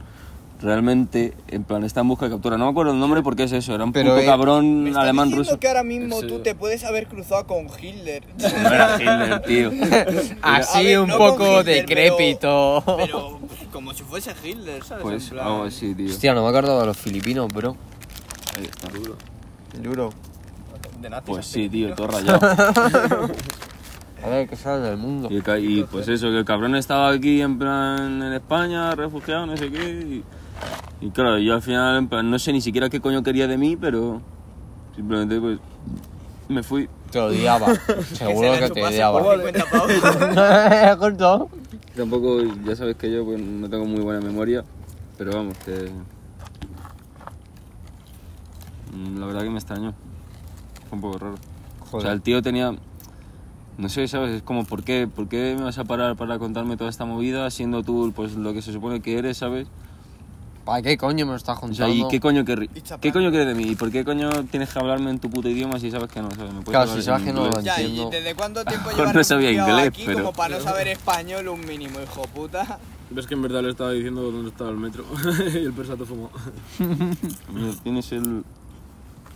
[0.61, 2.55] realmente en plan está en busca de captura.
[2.55, 4.89] No me acuerdo el nombre porque es eso, era un Pero, puto eh, cabrón Me
[4.91, 5.59] alemán diciendo ruso.
[5.59, 8.23] que ahora mismo Ese- tú te puedes haber cruzado con Hitler.
[8.37, 9.71] No era Hitler, tío.
[10.43, 12.83] Así A ver, un no con poco Hitler, decrépito.
[12.85, 13.39] Pero, pero
[13.71, 15.01] como si fuese Hitler, ¿sabes?
[15.01, 16.07] Pues En plan- algo así, tío.
[16.11, 17.75] Hostia, no me acuerdo de los filipinos, bro.
[18.55, 18.87] Ahí está.
[19.81, 20.11] Duro.
[21.01, 22.39] de nazis Pues sí, tío, todo rayado.
[24.23, 25.27] A ver, ¿qué sabes del mundo?
[25.31, 28.93] Y, el ca- y, pues eso, que el cabrón estaba aquí en plan en España,
[28.95, 30.23] refugiado, no sé qué.
[31.01, 33.47] Y, y claro, yo al final en plan, no sé ni siquiera qué coño quería
[33.47, 34.21] de mí, pero
[34.95, 35.59] simplemente pues
[36.49, 36.87] me fui.
[37.11, 37.67] Te odiaba.
[37.87, 39.21] Que Seguro se la que te odiaba.
[39.23, 39.91] por 50 pavos.
[40.99, 41.49] Justo.
[41.95, 44.63] Tampoco, ya sabes que yo pues, no tengo muy buena memoria,
[45.17, 45.89] pero vamos, que...
[49.19, 49.93] La verdad que me extrañó.
[50.89, 51.35] Fue un poco raro.
[51.91, 52.73] O sea, el tío tenía...
[53.77, 54.31] No sé, ¿sabes?
[54.37, 57.49] Es como, ¿por qué, ¿por qué me vas a parar para contarme toda esta movida
[57.49, 59.67] siendo tú pues lo que se supone que eres, ¿sabes?
[60.65, 61.85] ¿Para qué coño me lo estás O contando?
[61.87, 62.69] sea, ¿y qué coño, querri-
[63.01, 63.63] ¿qué coño quieres de mí?
[63.71, 66.29] ¿Y por qué coño tienes que hablarme en tu puto idioma si sabes que no?
[66.31, 66.53] ¿sabes?
[66.53, 67.59] ¿Me puedes Claro, hablar si sabes que no lo?
[67.61, 68.09] Ya, ¿y Entiendo.
[68.11, 70.87] desde cuánto tiempo Mejor llevas no sabía refugiado inglés, aquí pero- como para no saber
[70.89, 72.77] español un mínimo, hijo puta?
[73.09, 75.03] Ves que en verdad le estaba diciendo dónde estaba el metro
[75.53, 76.29] y el persato fumó.
[76.79, 78.43] Mira, Tienes el...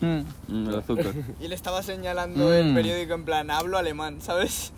[0.01, 0.23] Mm.
[0.47, 1.13] mm, el azúcar.
[1.41, 2.75] Y le estaba señalando el Mm.
[2.75, 4.71] periódico en plan, hablo alemán, ¿sabes?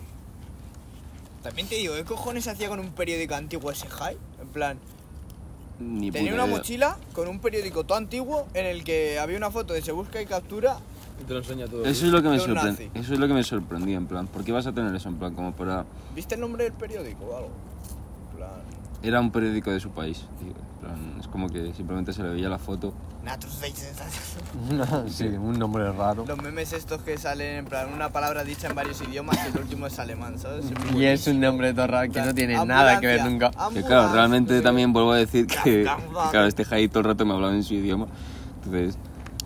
[1.44, 4.18] También te digo, ¿qué cojones hacía con un periódico antiguo ese high?
[4.42, 4.78] En plan,
[5.80, 6.58] Ni Tenía una idea.
[6.58, 10.20] mochila con un periódico todo antiguo en el que había una foto de se busca
[10.20, 10.80] y captura.
[11.22, 11.86] Y te lo enseña todo.
[11.86, 12.90] Eso es lo que me sorprende.
[12.96, 14.26] Eso es lo que me sorprendía, en plan.
[14.26, 15.08] ¿Por qué vas a tener eso?
[15.10, 15.86] En plan, como para.
[16.16, 17.50] ¿Viste el nombre del periódico o algo?
[18.32, 18.50] En plan,
[19.04, 20.52] Era un periódico de su país, tío.
[20.80, 22.94] Plan, es como que simplemente se le veía la foto.
[23.24, 23.60] Natus
[25.10, 26.26] sí, un nombre raro.
[26.26, 29.62] Los memes estos que salen en plan una palabra dicha en varios idiomas y el
[29.62, 30.66] último es alemán, ¿sabes?
[30.96, 33.52] Y es un nombre todo raro que no tiene nada que ver nunca.
[33.74, 35.84] Que claro, realmente también vuelvo a decir que.
[35.84, 36.30] Gamba.
[36.32, 38.08] Claro, este Jai todo el rato me hablaba en su idioma.
[38.64, 38.98] Entonces,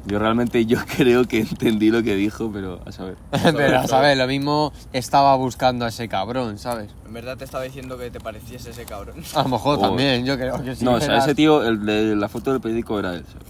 [0.06, 3.18] yo realmente yo creo que entendí lo que dijo, pero a saber.
[3.32, 6.90] Pero a saber, lo mismo estaba buscando a ese cabrón, ¿sabes?
[7.06, 9.24] En verdad te estaba diciendo que te pareciese ese cabrón.
[9.36, 9.82] A lo mejor Oh.
[9.82, 10.84] también, yo creo que sí.
[10.86, 13.26] no, o sea, ese tío, el de la foto del periódico era él.
[13.28, 13.48] ¿sabes?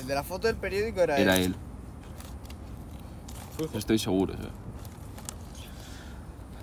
[0.00, 1.54] El de la foto del periódico era, Era él.
[3.58, 3.68] él.
[3.74, 4.48] Estoy seguro, ¿sabes?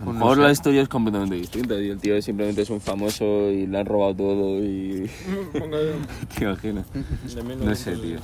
[0.02, 2.80] A lo no mejor la historia es completamente distinta y el tío simplemente es un
[2.80, 5.10] famoso y le han robado todo y...
[6.38, 6.86] ¿Te imaginas?
[7.62, 8.20] No sé, tío.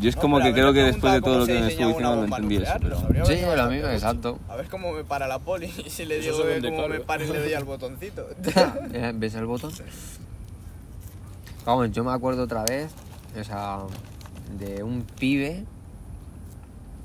[0.00, 2.14] Yo es No, como que creo que después de todo lo que me estuvo diciendo
[2.14, 3.26] lo bomba entendí eso, pero...
[3.26, 4.38] Sí, lo mismo, exacto.
[4.48, 7.26] A ver cómo me para la poli y si le digo que cómo me y
[7.26, 8.26] le doy al botoncito.
[8.92, 9.72] Eh, ¿Ves el botón?
[11.66, 12.90] Vamos, yo me acuerdo otra vez,
[13.38, 13.80] o sea,
[14.58, 15.66] de un pibe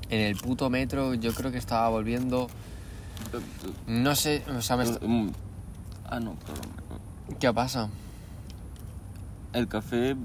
[0.08, 2.48] en el puto metro, yo creo que estaba volviendo,
[3.86, 5.32] no sé, o sea, me Mm.
[6.06, 6.68] Ah, no, perdón.
[7.38, 7.88] ¿qué pasa?
[9.52, 10.16] El café...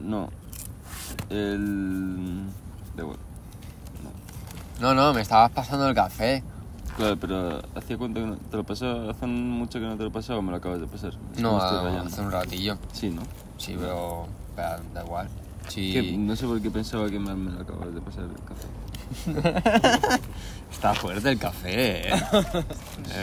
[0.00, 0.28] No.
[1.30, 2.44] El...
[2.96, 3.22] De vuelta.
[4.80, 6.42] No, no, me estabas pasando el café.
[6.96, 10.12] Claro, pero hacía cuánto que no te lo pasaba, hace mucho que no te lo
[10.12, 11.12] pasaba o me lo acabas de pasar.
[11.38, 12.76] No, hace un ratillo.
[12.92, 13.22] Sí, ¿no?
[13.56, 15.28] Sí, pero, pero da igual.
[15.68, 20.20] Sí, no sé por qué pensaba que me, me lo acabas de pasar el café.
[20.70, 22.14] está fuerte el café, eh.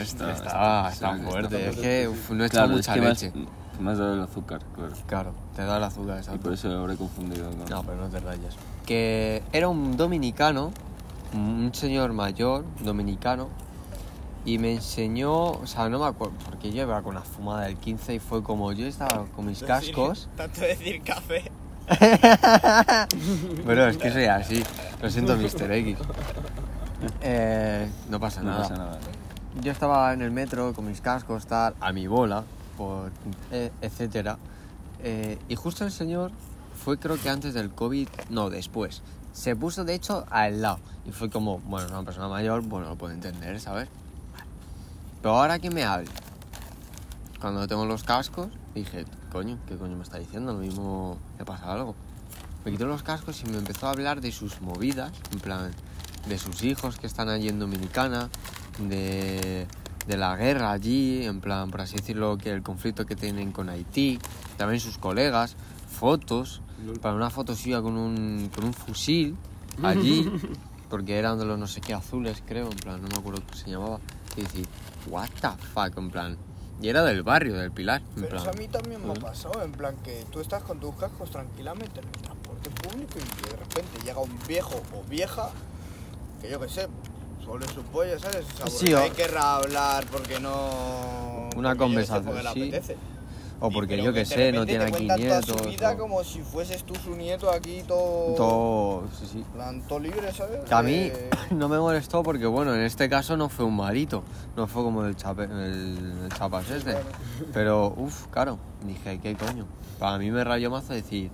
[0.00, 1.68] Está- está, está- está está fuerte.
[1.70, 3.32] Es que uf, no he Claro, echado es mucha que leche.
[3.80, 4.92] me has dado el azúcar, claro.
[5.06, 6.40] Claro, te da el azúcar, Y exacto.
[6.40, 7.64] por eso lo habré confundido con...
[7.68, 8.54] No, pero no te rayes.
[8.86, 10.72] Que era un dominicano,
[11.34, 13.48] un señor mayor, dominicano,
[14.44, 17.76] y me enseñó, o sea, no me acuerdo, porque yo iba con la fumada del
[17.76, 20.28] 15 y fue como yo estaba con mis cascos.
[20.36, 21.50] Tanto decir café.
[23.66, 24.62] Pero es que soy así,
[25.02, 25.70] lo siento, Mr.
[25.72, 25.96] X.
[27.20, 28.62] Eh, no pasa No nada.
[28.62, 28.98] pasa nada.
[29.62, 32.44] Yo estaba en el metro con mis cascos, tal, a mi bola,
[32.76, 33.10] por,
[33.50, 34.38] eh, etcétera.
[35.02, 36.30] Eh, y justo el señor
[36.82, 39.02] fue, creo que antes del COVID, no, después.
[39.32, 40.78] Se puso, de hecho, al lado.
[41.06, 43.88] Y fue como, bueno, es una persona mayor, bueno, lo puedo entender, ¿sabes?
[45.22, 46.08] Pero ahora que me hable,
[47.40, 50.52] cuando tengo los cascos, dije, coño, ¿qué coño me está diciendo?
[50.52, 51.94] Lo mismo me pasa algo.
[52.64, 55.70] Me quitó los cascos y me empezó a hablar de sus movidas, en plan,
[56.28, 58.30] de sus hijos que están allí en Dominicana,
[58.78, 59.66] de,
[60.06, 63.68] de la guerra allí, en plan, por así decirlo, que el conflicto que tienen con
[63.68, 64.18] Haití,
[64.56, 65.56] también sus colegas,
[65.88, 66.62] fotos,
[67.00, 69.36] para una foto suya con un, con un fusil
[69.82, 70.30] allí,
[70.90, 73.56] porque eran de los no sé qué azules, creo, en plan, no me acuerdo cómo
[73.56, 74.00] se llamaba,
[74.36, 74.66] y decir,
[75.08, 76.36] what the fuck, en plan,
[76.80, 78.42] y era del barrio, del Pilar, en Pero plan.
[78.42, 81.30] eso a mí también me ha pasado, en plan que tú estás con tus cascos
[81.30, 85.50] tranquilamente en el transporte público y que de repente llega un viejo o vieja
[86.40, 86.86] que yo qué sé,
[87.44, 88.44] sobre su pollo, ¿sabes?
[88.54, 91.48] O sea, Sí, o- hay que hablar porque no...
[91.56, 92.24] Una porque yo qué sé, conversación,
[92.70, 92.94] porque sí.
[93.58, 95.62] O porque yo que de sé, no tiene aquí cuentan toda nietos.
[95.62, 98.34] su vida o- como si fueses tú su nieto aquí todo...
[98.34, 99.38] Todo, sí, sí.
[99.38, 100.62] en plan, todo libre, ¿sabes?
[100.68, 103.76] Que a mí Eh, no me molestó porque, bueno, en este caso no fue un
[103.76, 104.22] malito,
[104.56, 106.96] no fue como el, chape, el, el chapas este.
[107.54, 109.64] Pero, uff, claro, dije, ¿qué coño?
[109.98, 111.30] Para mí me rayó mazo decir,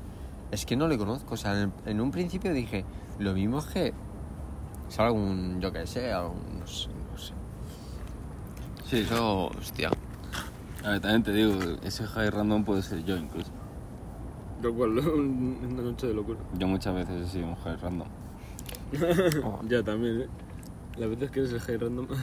[0.52, 1.34] es que no le conozco.
[1.34, 2.84] O sea, en, en un principio dije,
[3.18, 3.92] lo mismo es que
[4.92, 7.32] es algún, yo qué sé, algún, no sé, no sé.
[8.86, 9.90] Sí, Eso, hostia.
[10.84, 13.50] A ver, también te digo, ese high random puede ser yo incluso.
[14.62, 16.38] Lo cual, un- una noche de locura.
[16.58, 18.08] Yo muchas veces he sido un high random.
[19.68, 20.28] Ya también, ¿eh?
[20.98, 22.06] Las veces que eres el high random.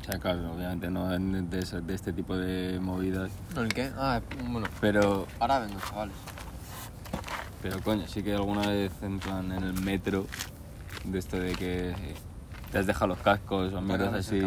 [0.00, 3.30] O sea, claro, obviamente no de, ese- de este tipo de movidas.
[3.56, 3.90] ¿El qué?
[3.96, 6.14] Ah, bueno, Pero, ahora vengo, chavales.
[7.60, 10.26] pero coño, sí que alguna vez en plan en el metro,
[11.04, 11.94] de esto de que
[12.70, 14.38] te has dejado los cascos o mierdas así.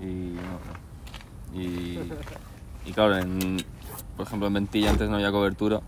[0.00, 1.58] Y no.
[1.58, 1.98] Y,
[2.84, 3.58] y claro, en,
[4.16, 5.80] por ejemplo en Ventilla antes no había cobertura,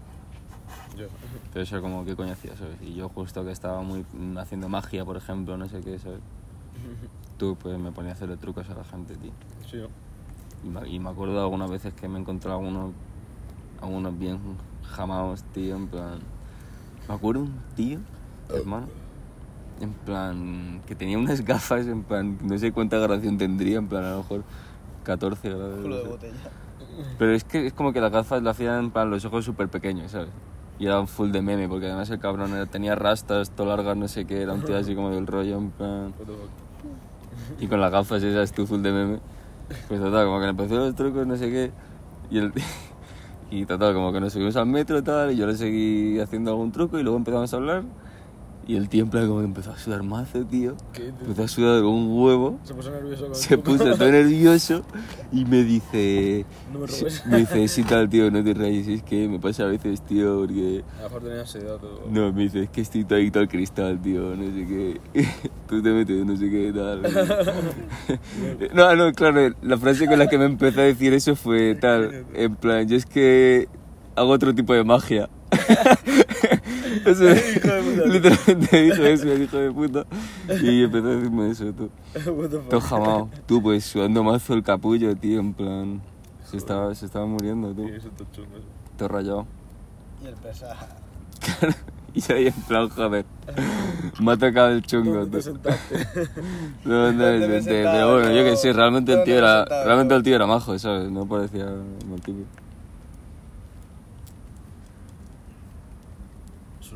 [0.96, 1.06] Yo.
[1.52, 2.76] pero eso como qué coño hacía, ¿sabes?
[2.82, 4.04] Y yo justo que estaba muy
[4.38, 6.20] haciendo magia, por ejemplo, no sé qué, ¿sabes?
[7.38, 9.32] Tú pues me ponía a hacerle trucos a la gente, tío.
[9.70, 9.88] Sí, ¿no?
[10.62, 12.92] Y me, y me acuerdo de algunas veces que me he encontrado algunos,
[13.80, 14.38] algunos bien
[14.90, 16.18] jamados, tío, en plan...
[17.08, 17.98] Me acuerdo un tío,
[18.50, 18.86] hermano,
[19.80, 24.04] en plan, que tenía unas gafas, en plan, no sé cuánta graduación tendría, en plan,
[24.04, 24.44] a lo mejor
[25.04, 25.80] 14 grados.
[25.80, 26.34] culo de botella.
[27.18, 29.68] Pero es que es como que las gafas le hacían en plan los ojos súper
[29.68, 30.28] pequeños, ¿sabes?
[30.78, 33.96] Y era un full de meme, porque además el cabrón era- tenía rastas, todo largas,
[33.96, 36.14] no sé qué, era un tío así como del rollo, en plan...
[37.58, 39.18] Y con las gafas esas, tú full de meme.
[39.88, 41.70] Pues total, como que le empezó los trucos, no sé qué.
[42.30, 42.52] Y, el,
[43.50, 46.50] y total, como que nos subimos al metro y tal, y yo le seguí haciendo
[46.52, 47.82] algún truco y luego empezamos a hablar.
[48.70, 50.76] Y el tío en plan como que empezó a sudar mazo, tío.
[50.92, 51.08] ¿Qué?
[51.08, 52.60] Empezó a sudar como un huevo.
[52.62, 54.84] Se puso nervioso con Se puso todo nervioso
[55.32, 56.46] y me dice...
[56.72, 57.26] No me robes.
[57.26, 60.38] Me dice, sí tal, tío, no te rayes, es que me pasa a veces, tío,
[60.38, 60.84] porque...
[61.00, 62.04] A lo mejor tenía ansiedad todo.
[62.12, 65.00] No, me dice, es que estoy todo al cristal, tío, no sé qué.
[65.68, 67.02] Tú te metes, no sé qué, tal.
[68.72, 72.24] No, no, claro, la frase con la que me empezó a decir eso fue tal,
[72.34, 73.68] en plan, yo es que
[74.14, 75.28] hago otro tipo de magia.
[77.04, 77.24] Eso,
[78.06, 80.06] literalmente dijo eso, el hijo de puta.
[80.62, 81.90] Y empezó a decirme eso, tú.
[82.70, 83.28] Todo jamado.
[83.46, 86.00] Tú, pues, sudando mazo el capullo, tío, en plan...
[86.44, 87.86] Se estaba, se estaba muriendo, tú.
[87.86, 88.56] Sí, eso está chungo.
[88.56, 88.66] eso.
[88.96, 89.46] Todo rayado.
[90.22, 90.76] Y el pesa.
[92.12, 93.24] Y yo ahí en plan, joder,
[94.20, 95.42] me ha tocado el chungo, ¿Dónde te tú.
[95.52, 96.06] sentaste?
[96.84, 97.82] ¿Dónde me ¿Dónde me senté?
[97.84, 98.50] Pero bueno, yo no?
[98.50, 100.16] que sé, realmente el ¿Dónde tío era, realmente no?
[100.16, 101.08] el tío era majo, ¿sabes?
[101.08, 102.40] No parecía mal tipo.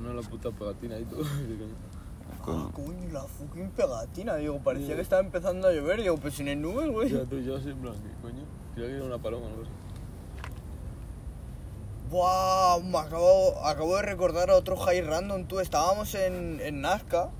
[0.04, 1.16] Suena la puta pegatina ahí tú.
[2.44, 3.10] ¿Qué coño?
[3.10, 6.90] La fucking pegatina, digo, parecía que estaba empezando a llover, digo, pues sin el nubes,
[6.90, 7.10] güey.
[7.10, 8.44] Ya tú yo así en plan, ¿qué coño?
[8.74, 9.70] Creo que era una paloma o algo así.
[12.10, 17.30] Buah, me acabo, acabo de recordar a otro high random, tú, estábamos en, en Nazca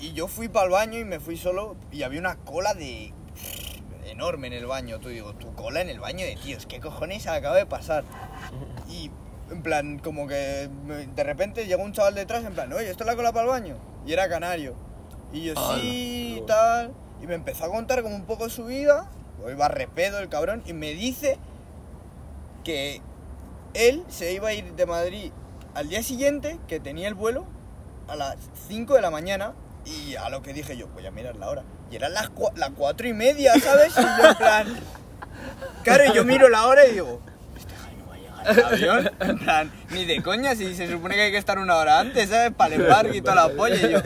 [0.00, 3.12] y yo fui para el baño y me fui solo y había una cola de
[4.06, 7.26] enorme en el baño, tú digo, tu cola en el baño de tíos, ¿qué cojones
[7.26, 8.04] acaba de pasar?
[8.88, 9.10] Y
[9.52, 10.68] en plan, como que
[11.14, 13.50] de repente llegó un chaval detrás en plan, oye, ¿esto es la cola para el
[13.50, 13.76] baño?
[14.06, 14.74] Y era canario.
[15.32, 16.92] Y yo, sí, y tal.
[17.22, 19.08] Y me empezó a contar como un poco su vida,
[19.44, 21.38] o iba repedo el cabrón, y me dice
[22.64, 23.00] que
[23.74, 25.32] él se iba a ir de Madrid
[25.74, 27.46] al día siguiente, que tenía el vuelo,
[28.08, 28.36] a las
[28.68, 31.62] 5 de la mañana, y a lo que dije yo, voy a mirar la hora.
[31.90, 33.92] Y eran las 4 y media, ¿sabes?
[33.96, 34.80] Y yo en plan...
[35.82, 37.20] Claro, y yo miro la hora y digo,
[37.58, 39.10] este Jai no va a llegar al avión.
[39.20, 42.28] En plan, ni de coña, si se supone que hay que estar una hora antes,
[42.30, 42.52] ¿sabes?
[42.52, 43.76] Para el embarque y toda la polla.
[43.76, 43.98] Y yo,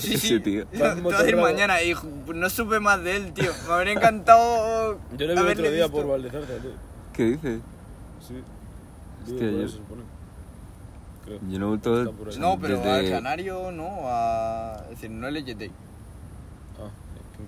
[0.00, 0.66] sí, Ese sí, tío.
[0.66, 1.82] te voy a ir mañana.
[1.82, 3.50] Y ju- no supe más de él, tío.
[3.66, 5.92] Me habría encantado Yo le vi otro día visto.
[5.92, 6.70] por Valdezarza, tú.
[7.12, 7.60] ¿Qué dices?
[8.26, 8.34] Sí.
[9.24, 10.02] Hostia, ahí, yo- se supone.
[11.24, 11.38] Creo.
[11.48, 12.14] Yo no he vuelto.
[12.38, 14.82] No, pero desde- al canario no, a...
[14.84, 15.70] Es decir, no el LGT.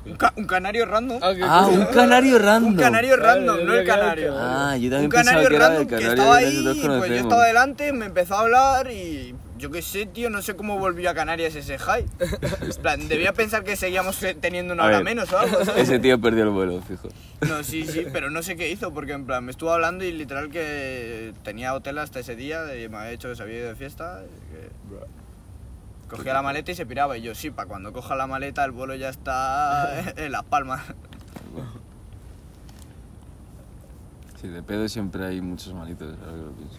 [0.05, 1.19] Un, ca- un canario random.
[1.23, 2.73] Ah, ¿qué Ah, un canario random.
[2.73, 4.33] Un canario random, no el canario.
[4.33, 4.35] canario.
[4.37, 7.11] Ah, yo Un también pensaba canario que era el random que canario estaba ahí, pues
[7.11, 10.79] yo estaba delante, me empezó a hablar y yo qué sé, tío, no sé cómo
[10.79, 12.05] volvió a Canarias ese high.
[12.21, 15.85] En plan, debía pensar que seguíamos teniendo una A hora ver, menos o algo, ¿sabes?
[15.85, 17.09] Ese tío perdió el vuelo, fijo.
[17.49, 20.13] No, sí, sí, pero no sé qué hizo, porque en plan, me estuvo hablando y
[20.13, 23.69] literal que tenía hotel hasta ese día, y me había dicho que se había ido
[23.69, 25.07] de fiesta, y que Bra.
[26.09, 28.71] Cogía la maleta y se piraba, y yo, sí, para cuando coja la maleta el
[28.73, 30.83] vuelo ya está en Las Palmas.
[34.41, 36.77] Sí, de pedo siempre hay muchos malitos, ahora que lo pienso.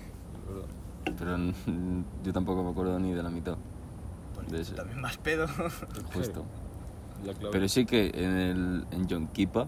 [1.05, 1.53] Es verdad.
[1.63, 3.57] Pero yo tampoco me acuerdo ni de la mitad.
[4.35, 4.73] Pues De ese.
[4.75, 5.47] también más pedo.
[6.13, 6.45] Justo.
[7.51, 9.67] Pero sí que en el en Yonkipa,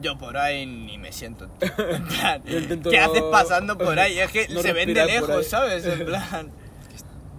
[0.00, 1.46] Yo por ahí ni me siento.
[1.60, 4.18] En plan, ¿qué no- haces pasando por ahí?
[4.18, 5.84] Es que no se ven de lejos, ¿sabes?
[5.86, 6.50] En plan.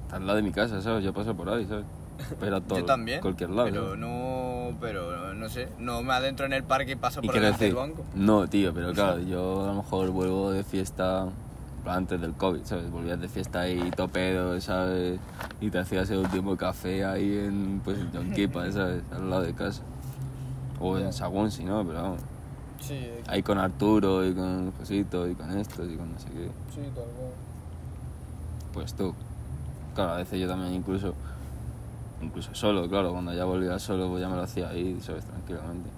[0.10, 1.04] Está al lado de mi casa, ¿sabes?
[1.04, 1.86] Yo paso por ahí, ¿sabes?
[2.39, 3.22] Pero a todo, Yo también.
[3.22, 3.69] cualquier lado.
[3.69, 4.76] Pero no.
[4.82, 5.69] Pero no sé.
[5.80, 8.04] No me adentro en el parque y paso Y por delante del banco.
[8.15, 11.28] no, tío, pero claro, yo a lo mejor vuelvo de fiesta
[11.86, 12.89] antes del COVID, ¿sabes?
[12.91, 15.19] Volvías de fiesta ahí topedo, ¿sabes?
[15.62, 19.02] Y te hacías el último café ahí en, pues, en Yonkipa, ¿sabes?
[19.12, 19.82] Al lado de casa.
[20.80, 22.22] O en Sagún, si no, pero vamos.
[22.80, 26.50] Sí, Ahí con Arturo y con Josito y con estos y con no sé qué.
[26.74, 27.32] sí, tal cual.
[28.74, 29.13] Pues tú.
[30.00, 31.14] Claro, a veces yo también incluso,
[32.22, 35.26] incluso solo, claro, cuando ya volvía solo, pues ya me lo hacía ahí, ¿sabes?
[35.26, 35.90] Tranquilamente.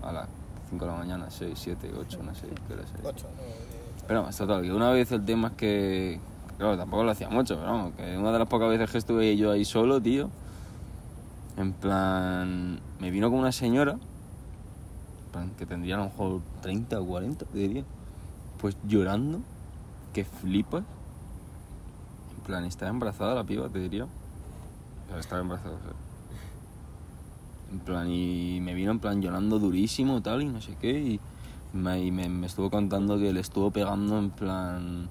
[0.00, 0.28] A las
[0.70, 2.90] 5 de la mañana, 6, 7, 8, no sé qué hora es.
[3.04, 3.56] Ocho, no, diez.
[4.06, 6.20] Pero vamos, total, que una vez el tema es que,
[6.56, 9.36] claro, tampoco lo hacía mucho, pero vamos, que una de las pocas veces que estuve
[9.36, 10.30] yo ahí solo, tío,
[11.56, 13.98] en plan, me vino con una señora,
[15.58, 17.82] que tendría a lo mejor 30 o 40, te diría,
[18.60, 19.40] pues llorando,
[20.12, 20.84] que flipas.
[22.48, 24.04] Plan, estaba embarazada la piba, te diría.
[24.04, 24.08] O
[25.08, 25.92] sea, estaba embarazada, o sea.
[27.70, 31.20] En plan, y me vino en plan llorando durísimo, tal, y no sé qué, y
[31.72, 35.08] me, y me, me estuvo contando que le estuvo pegando en plan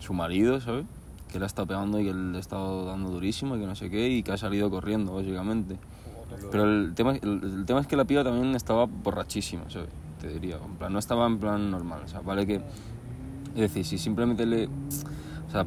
[0.00, 0.86] su marido, ¿sabes?
[1.30, 3.76] Que le ha estado pegando y que le ha estado dando durísimo y que no
[3.76, 5.78] sé qué, y que ha salido corriendo, básicamente.
[6.50, 9.90] Pero el tema, el, el tema es que la piba también estaba borrachísima, ¿sabes?
[10.20, 10.56] te diría.
[10.56, 12.02] En plan, no estaba en plan normal.
[12.04, 12.56] O sea, vale que.
[13.54, 14.66] Es decir, si simplemente le.
[14.66, 15.66] O sea,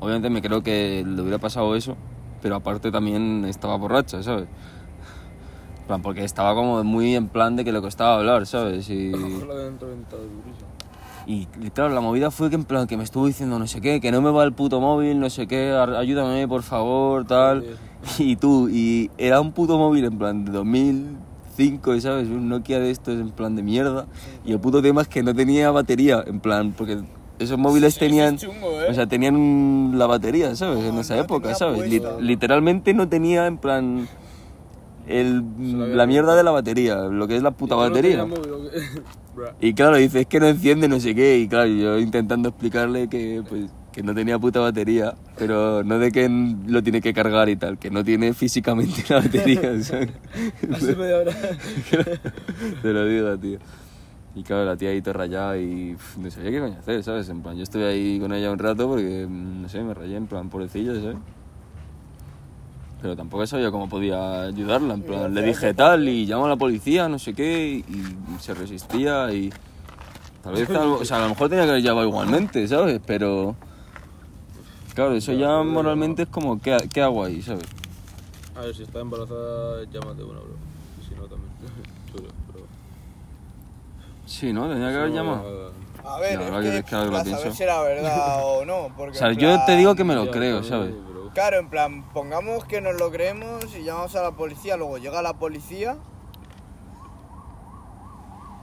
[0.00, 1.96] obviamente me creo que le hubiera pasado eso,
[2.42, 4.48] pero aparte también estaba borracha, ¿sabes?
[5.86, 8.88] Plan, porque estaba como muy en plan de que le costaba hablar, ¿sabes?
[8.90, 9.12] Y.
[11.26, 14.00] Y claro, la movida fue que en plan que me estuvo diciendo no sé qué,
[14.00, 17.64] que no me va el puto móvil, no sé qué, ayúdame por favor, tal.
[18.18, 22.28] Y tú, y era un puto móvil en plan de 2005, ¿sabes?
[22.28, 24.06] Un Nokia de estos en plan de mierda.
[24.44, 27.02] Y el puto tema es que no tenía batería, en plan, porque
[27.40, 28.34] esos móviles tenían...
[28.36, 28.86] es chungo, ¿eh?
[28.90, 30.78] O sea, tenían la batería, ¿sabes?
[30.84, 31.88] No, en esa no época, ¿sabes?
[31.90, 34.08] Li- literalmente no tenía en plan...
[35.08, 35.42] El,
[35.96, 38.18] la mierda de la batería, lo que es la puta ¿Y tú no batería.
[38.22, 38.78] tenías móvil o qué?
[39.34, 39.54] Bra.
[39.60, 41.38] Y claro, dice, es que no enciende, no sé qué.
[41.38, 46.12] Y claro, yo intentando explicarle que, pues, que no tenía puta batería, pero no de
[46.12, 46.28] que
[46.66, 49.60] lo tiene que cargar y tal, que no tiene físicamente la batería.
[49.72, 51.32] Hace media hora.
[52.82, 53.58] Te lo digo, tío.
[54.34, 57.28] Y claro, la tía ahí te rayada y pff, no sabía qué coño hacer, ¿sabes?
[57.28, 60.16] En plan, yo estuve ahí con ella un rato porque, mm, no sé, me rayé
[60.16, 61.16] en plan pobrecilla, ¿sabes?
[63.02, 66.56] Pero tampoco sabía cómo podía ayudarla, en plan, le dije tal y llamo a la
[66.56, 69.50] policía, no sé qué, y, y se resistía y...
[70.42, 73.00] Tal vez, algo- o sea, a lo mejor tenía que haber llamado igualmente, ¿sabes?
[73.06, 73.56] Pero...
[74.94, 77.64] Claro, eso ya moralmente es como, ¿qué, qué hago ahí, ¿sabes?
[78.54, 80.56] A ver, si está embarazada, llámate una, bro.
[81.00, 81.50] Y si no, también.
[82.12, 82.66] Chulo, pero...
[84.30, 84.68] Sí, ¿no?
[84.68, 85.72] Tenía que haber llamado.
[86.04, 87.52] A ver, La verdad es que que saber pienso.
[87.52, 88.88] si era verdad o no.
[88.96, 90.94] Porque O sea, yo te digo que me lo creo, ¿sabes?
[91.34, 95.20] Claro, en plan, pongamos que nos lo creemos y llamamos a la policía, luego llega
[95.20, 95.96] la policía.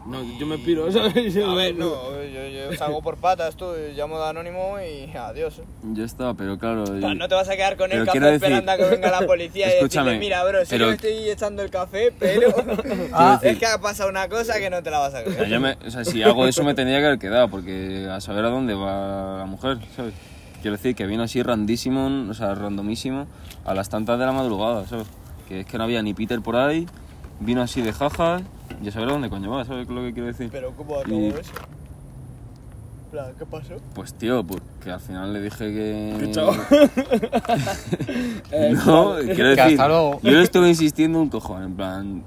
[0.07, 1.35] No, yo me piro, ¿sabes?
[1.37, 1.87] A ver, no,
[2.23, 3.65] yo, yo salgo por patas, tú,
[3.95, 5.61] llamo de anónimo y adiós.
[5.93, 6.83] Ya está, pero claro...
[6.85, 8.71] O y- sea, no te vas a quedar con el Pero café quiero decir- esperando
[8.71, 11.29] a que venga la policía y Escúchame, decirle, mira, bro, sí pero- que me estoy
[11.29, 12.49] echando el café, pero
[13.11, 15.23] Ah, decir- es que ha pasado una cosa que no te la vas a O
[15.25, 15.49] sea, creer.
[15.49, 18.45] yo me- o sea, si hago eso me tendría que haber quedado, porque a saber
[18.45, 20.13] a dónde va la mujer, ¿sabes?
[20.61, 23.27] Quiero decir que vino así randísimo, o sea, randomísimo,
[23.65, 25.05] a las tantas de la madrugada, ¿sabes?
[25.49, 26.87] Que es que no había ni Peter por ahí,
[27.39, 28.41] vino así de jajas,
[28.83, 30.49] y a saber a dónde coño va, ¿sabes lo que quiero decir?
[30.51, 31.51] Pero ¿cómo acabó Y- eso?
[33.11, 33.75] Plan, ¿Qué pasó?
[33.95, 36.17] Pues tío, pues que al final le dije que...
[36.19, 36.51] ¿Qué chao?
[38.85, 40.19] No, quiero Que decir, hasta luego.
[40.23, 42.23] yo le estuve insistiendo un cojón, en plan, ¿en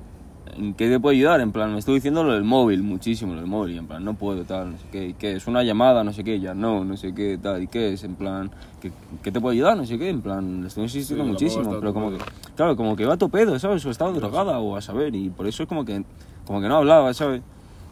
[0.77, 1.40] qué te puedo ayudar?
[1.40, 4.05] En plan, me estuvo diciendo lo del móvil, muchísimo lo del móvil, y en plan,
[4.05, 5.33] no puedo, tal, no sé qué, ¿y qué?
[5.33, 6.05] ¿Es una llamada?
[6.05, 8.05] No sé qué, ya no, no sé qué, tal, ¿y qué es?
[8.05, 8.92] En plan, ¿qué,
[9.23, 9.77] qué te puedo ayudar?
[9.77, 12.18] No sé qué, en plan, le estuve insistiendo Sí, muchísimo, pero como que,
[12.57, 13.85] claro, como que va a topedo, ¿sabes?
[13.87, 16.05] O estaba drogada, o a saber, y por eso es como que,
[16.46, 17.42] como que no hablaba, ¿sabes?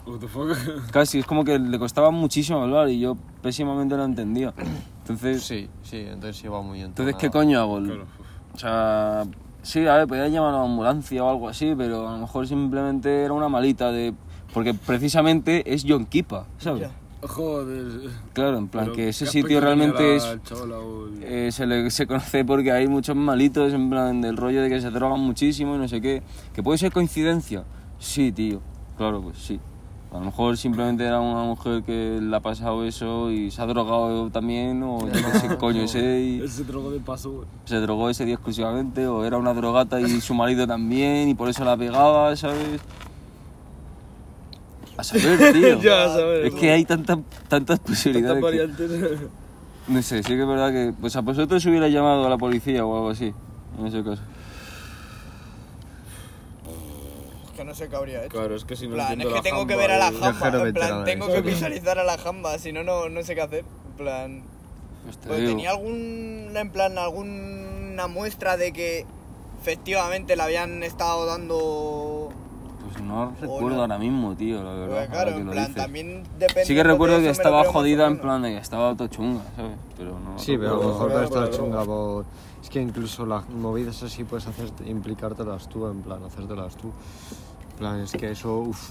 [0.07, 0.57] What the fuck?
[0.91, 4.55] Casi, es como que le costaba muchísimo hablar y yo pésimamente lo entendía.
[5.01, 7.79] Entonces, Sí, sí, entonces iba muy entonces ¿qué coño hago?
[7.83, 8.07] Claro.
[8.55, 9.25] O sea,
[9.69, 12.47] sí, a ver, podía llamar a la ambulancia o algo así, pero a lo mejor
[12.47, 14.15] simplemente era una malita de...
[14.55, 16.83] Porque precisamente es John Kipa, ¿sabes?
[16.83, 16.91] Ya.
[17.21, 18.11] Joder.
[18.33, 20.37] Claro, en plan Pero, que ese ¿qué sitio realmente es...
[21.23, 24.81] eh, se, le, se conoce porque hay muchos malitos, en plan del rollo de que
[24.81, 26.23] se drogan muchísimo y no sé qué.
[26.55, 27.65] ¿Que puede ser coincidencia?
[27.99, 28.61] Sí, tío.
[28.97, 29.59] Claro, pues sí.
[30.11, 33.67] A lo mejor simplemente era una mujer que le ha pasado eso y se ha
[33.67, 37.47] drogado también, o yo qué sé, coño sé, y Ese drogo de paso, güey.
[37.67, 41.51] se drogó ese día exclusivamente, o era una drogata y su marido también, y por
[41.51, 42.81] eso la pegaba, ¿sabes?
[44.97, 45.79] A saber, tío.
[45.81, 48.37] Ya, a saber, Es que hay tantas tantas Tantas posibilidades.
[48.39, 48.91] que- variantes.
[49.89, 50.95] no sé, sí que es verdad que.
[50.99, 53.33] Pues a vosotros hubiera llamado a la policía o algo así,
[53.79, 54.23] en ese caso.
[57.45, 58.31] Es que no sé qué habría hecho.
[58.37, 60.11] Claro, es que si no plan, es entiendo que la tengo que ver a la
[60.11, 60.67] de- jamba.
[60.69, 61.37] En plan, tengo eres.
[61.43, 63.65] que visualizar a la jamba, si no, no, no sé qué hacer.
[63.91, 64.43] En plan.
[65.05, 66.51] Pues Pues tenía algún.
[66.55, 69.07] En plan, alguna muestra de que
[69.63, 72.31] efectivamente le habían estado dando.
[72.91, 73.81] Pues no recuerdo no.
[73.83, 74.87] ahora mismo, tío, la verdad.
[74.87, 75.83] Pues ahora claro, que en lo plan, dices.
[75.83, 76.65] también depende.
[76.65, 79.77] Sí que recuerdo que estaba jodida en plan de que estaba tochunga, ¿sabes?
[79.97, 80.39] Pero no.
[80.39, 82.25] Sí, pero a lo mejor estar pero- chunga por...
[82.63, 86.91] Es que incluso las movidas así puedes hacer, implicártelas tú, en plan, hacértelas tú.
[87.79, 88.91] En plan, es que eso, uff.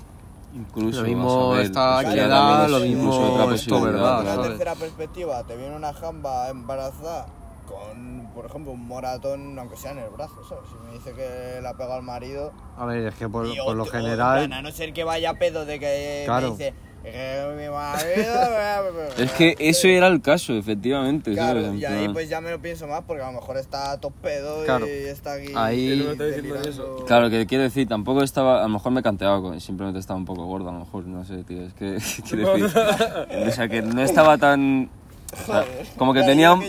[0.56, 1.02] Incluso.
[1.02, 3.80] Lo mismo saber, está pues aquí ya da, también es lo mismo otra es todo
[3.80, 7.26] posibilidad, verdad, Una tercera perspectiva, te viene una jamba embarazada
[7.68, 10.64] con, por ejemplo, un moratón, aunque sea en el brazo, ¿sabes?
[10.70, 12.54] Si me dice que la pega al marido.
[12.78, 14.48] A ver, es que por, por lo general...
[14.48, 16.52] plan, a no ser que vaya pedo de que Claro.
[16.52, 16.74] me dice.
[17.04, 19.14] "Eh, mi marido.
[19.18, 22.86] Es que eso era el caso, efectivamente, Claro, y ahí pues ya me lo pienso
[22.88, 24.86] más porque a lo mejor está top pedo Claro.
[24.88, 25.52] y está aquí.
[25.56, 27.04] Ahí- no está eso.
[27.08, 30.26] Claro, que quiero decir, tampoco estaba, a lo mejor me canteaba, con- simplemente estaba un
[30.26, 31.98] poco gordo, a lo mejor, no sé, tío, es que,
[32.30, 32.78] quiero decir,
[33.48, 34.90] o sea, que no estaba tan,
[35.46, 35.88] Joder.
[35.98, 36.64] como que tenía un,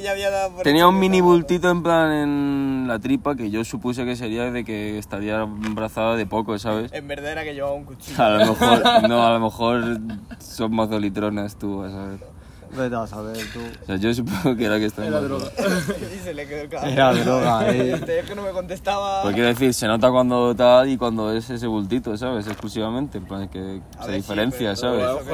[0.63, 4.65] tenía un mini bultito en plan en la tripa que yo supuse que sería de
[4.65, 6.93] que estaría embarazada de poco, ¿sabes?
[6.93, 8.23] En verdad era que llevaba un cuchillo.
[8.23, 9.99] A lo mejor, no, a lo mejor
[10.39, 12.38] son mazolitronas tú, a saber.
[12.77, 13.61] Vete a saber tú.
[13.83, 15.47] O sea, yo supongo que era que estaba Era droga.
[16.15, 16.91] y se le quedó el cabrón.
[16.93, 17.93] Era droga, eh.
[17.95, 19.23] Este, es que no me contestaba.
[19.23, 22.47] Pues quiero decir, se nota cuando tal y cuando es ese bultito, ¿sabes?
[22.47, 25.27] Exclusivamente, en plan que A se ver, sí, diferencia, pero- ¿sabes?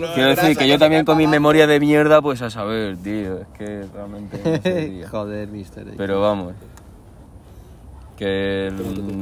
[0.00, 2.96] No- Quiero decir que yo también con mi me memoria de mierda, pues a saber,
[2.96, 3.38] tío.
[3.42, 5.04] Es que realmente no sé.
[5.10, 5.86] Joder, mister.
[5.96, 6.54] Pero vamos.
[8.16, 8.72] Que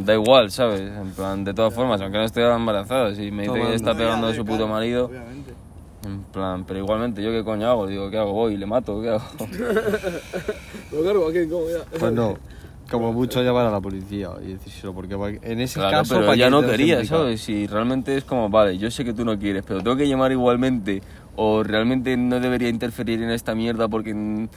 [0.04, 0.80] da igual, ¿sabes?
[0.80, 4.28] En plan, de todas formas, aunque no esté embarazada, si me dice que está pegando
[4.28, 5.52] a su puto marido, Obviamente.
[6.04, 7.86] En plan, pero igualmente, ¿yo qué coño hago?
[7.86, 8.32] Digo, ¿qué hago?
[8.32, 9.24] Voy, le mato, ¿qué hago?
[10.92, 11.84] Lo cargo aquí, ¿cómo ya?
[11.98, 12.36] Pues no.
[12.90, 16.14] Como mucho llamar a la policía y decírselo, porque en ese Claro, caso.
[16.14, 17.02] pero ¿para ella no quería?
[17.06, 17.40] ¿sabes?
[17.40, 20.32] Si realmente es como, vale, yo sé que tú no quieres, pero tengo que llamar
[20.32, 21.00] igualmente,
[21.34, 24.48] o realmente no debería interferir en esta mierda porque no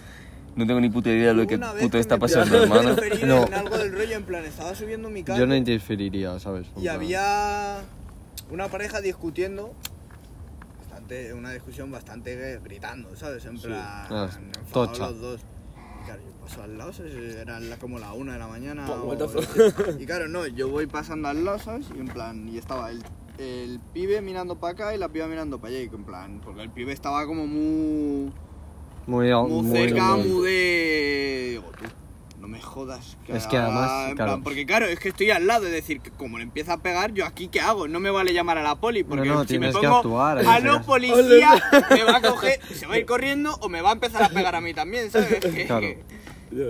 [0.67, 2.89] tengo ni puta idea de lo que puto está pasando, hermano.
[2.89, 3.45] interferir No.
[3.47, 6.67] En algo del rollo, en plan, estaba subiendo mi carro Yo no interferiría, ¿sabes?
[6.75, 7.77] En y plan, había
[8.51, 9.73] una pareja discutiendo.
[11.07, 13.45] Bastante, una discusión bastante gritando, ¿sabes?
[13.45, 13.79] En plan,
[14.09, 14.29] Ah,
[14.59, 15.09] enfadados tocha.
[15.11, 15.41] los dos.
[16.01, 17.13] Y claro, yo paso al lado, ¿sabes?
[17.35, 18.85] Era la- como la una de la mañana.
[18.95, 19.39] Vueltazo.
[19.99, 21.87] y claro, no, yo voy pasando al lado, ¿sabes?
[21.95, 23.01] Y en plan, y estaba el,
[23.37, 25.83] el pibe mirando para acá y la piba mirando para allá.
[25.83, 28.33] Y en plan, porque el pibe estaba como muy
[29.05, 31.47] Muy, muy, muy, cerca, muy- muy de.
[31.51, 31.85] Digo, tú,
[32.39, 33.17] no me jodas.
[33.27, 34.31] Es que además, en claro.
[34.33, 36.77] plan, porque claro, es que estoy al lado, es decir, que como le empieza a
[36.77, 39.57] pegar, yo aquí qué hago, no me vale llamar a la poli, porque no, si
[39.59, 40.83] me que pongo actuar, en a caso.
[40.85, 44.23] policías, me va a coger, se va a ir corriendo o me va a empezar
[44.23, 45.39] a pegar a mí también, ¿sabes?
[45.39, 45.81] Que- Claro.
[45.81, 46.03] que-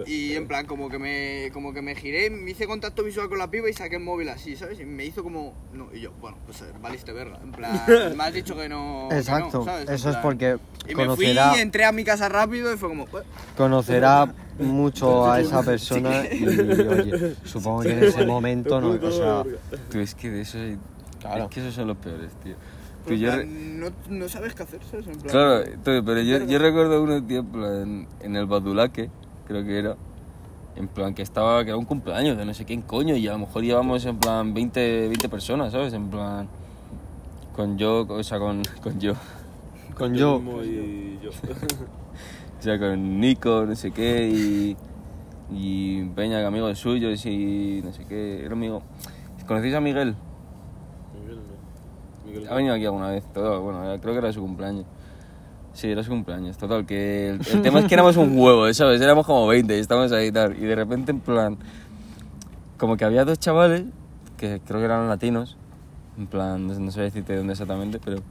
[0.06, 3.38] y en plan, como que me como que me giré, me hice contacto visual con
[3.38, 4.80] la piba y saqué el móvil así, ¿sabes?
[4.80, 5.54] Y me hizo como.
[5.74, 7.40] No, y yo, bueno, pues eh, valiste verga.
[7.44, 7.80] En plan,
[8.18, 9.08] me has dicho que no.
[9.10, 9.90] que no, Exacto, ¿sabes?
[9.90, 13.06] Eso es porque Y me conocerá, fui, entré a mi casa rápido y fue como.
[13.06, 13.24] "Pues,
[13.56, 19.44] conocerá mucho a esa persona y, oye, supongo que en ese momento no, o sea,
[19.90, 20.78] Tú, es que de eso hay-
[21.20, 21.46] Claro.
[21.46, 22.54] Es que esos son los peores, tío.
[22.54, 22.60] Tú,
[23.10, 25.08] pues, yo no, no sabes qué hacer, ¿sabes?
[25.08, 27.40] En plan, Claro, entonces, pero yo, yo recuerdo uno, tío,
[27.82, 29.10] en, en el Badulaque,
[29.48, 29.96] creo que era,
[30.76, 33.34] en plan que estaba, que era un cumpleaños de no sé quién coño, y a
[33.34, 35.94] lo mejor íbamos en plan 20, 20 personas, ¿sabes?
[35.94, 36.48] En plan,
[37.56, 39.14] con yo, o sea, con, con yo,
[39.96, 41.30] con yo, y yo.
[42.60, 44.78] o sea, con Nico, no sé qué, y,
[45.52, 48.84] y Peña, que amigos suyos, y no sé qué, era amigo.
[49.48, 50.14] ¿Conocéis a Miguel?
[51.22, 52.28] Miguel no.
[52.30, 54.86] Miguel Ha venido aquí alguna vez, todo, bueno, creo que era su cumpleaños.
[55.78, 59.00] Sí, era su cumpleaños, total, que el, el tema es que éramos un huevo, ¿sabes?
[59.00, 61.56] Éramos como 20 y estábamos ahí y tal, y de repente en plan,
[62.78, 63.84] como que había dos chavales,
[64.38, 65.56] que creo que eran latinos,
[66.18, 68.24] en plan, no, sé- no sé decirte dónde exactamente, pero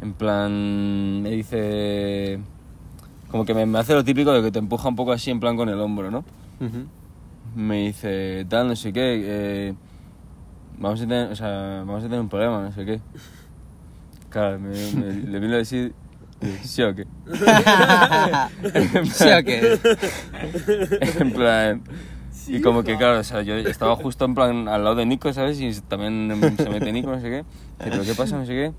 [0.00, 2.38] en plan, me dice,
[3.30, 5.40] como que me, me hace lo típico de que te empuja un poco así en
[5.40, 6.24] plan con el hombro, ¿no?
[7.54, 9.74] Me dice, tal, no sé qué, eh,
[10.78, 13.00] vamos, a tener, o sea, vamos a tener un problema, no sé qué.
[14.30, 15.94] Claro, me, me- le vino a decir,
[16.62, 17.06] ¿sí o qué?
[19.04, 19.78] ¿Sí o qué?
[21.20, 21.82] en plan...
[22.46, 25.32] y como que, claro, o sea, yo estaba justo en plan al lado de Nico,
[25.32, 25.60] ¿sabes?
[25.60, 27.44] Y también se mete Nico, no sé qué.
[27.78, 28.36] ¿Pero qué pasa?
[28.36, 28.72] No sé qué.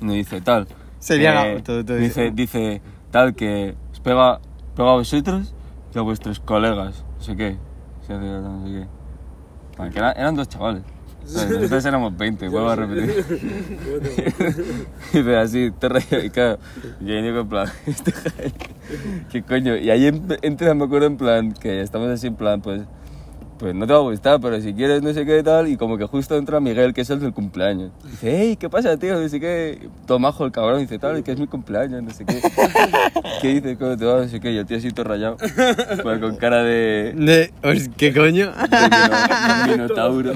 [0.00, 0.66] Y me dice, tal.
[0.98, 4.40] Sería eh, tú- tú- dice, dice, tal, que os pega,
[4.76, 5.54] pega a vosotros
[5.94, 7.56] y a vuestros colegas, no sé qué.
[8.06, 8.86] Se hace, no sé qué.
[9.76, 10.82] Para que era- eran dos chavales.
[11.32, 13.24] Nosotros éramos 20, vuelvo a repetir.
[15.12, 16.30] Dice así, te rayas, y
[17.04, 18.12] y ahí digo en plan, este
[19.30, 19.76] ¿qué coño?
[19.76, 20.06] Y ahí
[20.42, 22.82] entra, me acuerdo en plan, que estamos así en plan, pues,
[23.60, 25.98] pues no te va a gustar, pero si quieres no sé qué tal, y como
[25.98, 27.92] que justo entra Miguel, que es el del cumpleaños.
[28.10, 29.20] Dice, hey, ¿qué pasa, tío?
[29.20, 32.24] No sé qué, todo majo el cabrón, dice, tal, que es mi cumpleaños, no sé
[32.24, 32.40] qué.
[33.42, 33.76] ¿Qué dices?
[33.78, 34.22] ¿Cómo te va?
[34.22, 35.36] No sé qué, y el tío así todo rayado,
[36.02, 37.12] pues, con cara de...
[37.14, 37.52] De,
[37.98, 38.50] ¿Qué coño?
[38.50, 40.32] de minotauro.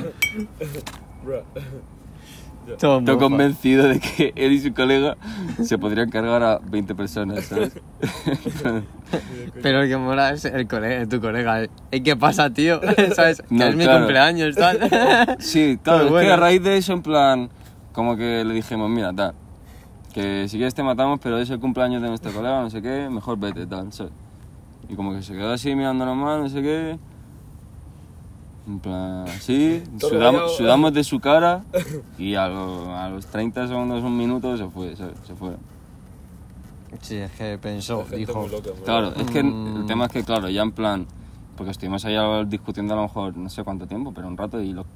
[2.78, 3.18] Todo Estoy mofa.
[3.18, 5.16] convencido de que él y su colega
[5.62, 7.72] se podrían cargar a 20 personas, ¿sabes?
[9.62, 11.66] Pero el que mola es el colega, tu colega.
[11.90, 12.80] ¿Y qué pasa, tío?
[13.14, 13.42] ¿Sabes?
[13.42, 14.78] Que No, es mi cumpleaños, tal.
[15.38, 16.26] sí, claro, Pero es bueno.
[16.28, 17.50] que a raíz de eso, en plan,
[17.92, 19.34] como que le dijimos, mira, tal,
[20.12, 23.08] que si quieres te matamos, pero es el cumpleaños de nuestro colega, no sé qué,
[23.10, 24.12] mejor vete, tal, ¿sabes?
[24.88, 26.98] Y como que se quedó así mirándonos mal, no sé qué.
[28.66, 31.64] En plan, sí, sudamos, sudamos de su cara
[32.18, 35.14] y a, lo- a los 30 segundos, un minuto, se fue, ¿sabes?
[35.26, 35.56] Se fue.
[37.02, 38.48] Sí, es que pensó, dijo.
[38.48, 38.70] loca.
[38.84, 39.76] Claro, es que Mm.
[39.80, 41.06] el tema es que, claro, ya en plan,
[41.56, 42.14] porque estuvimos ahí
[42.46, 44.86] discutiendo a lo mejor no sé cuánto tiempo, pero un rato y lo-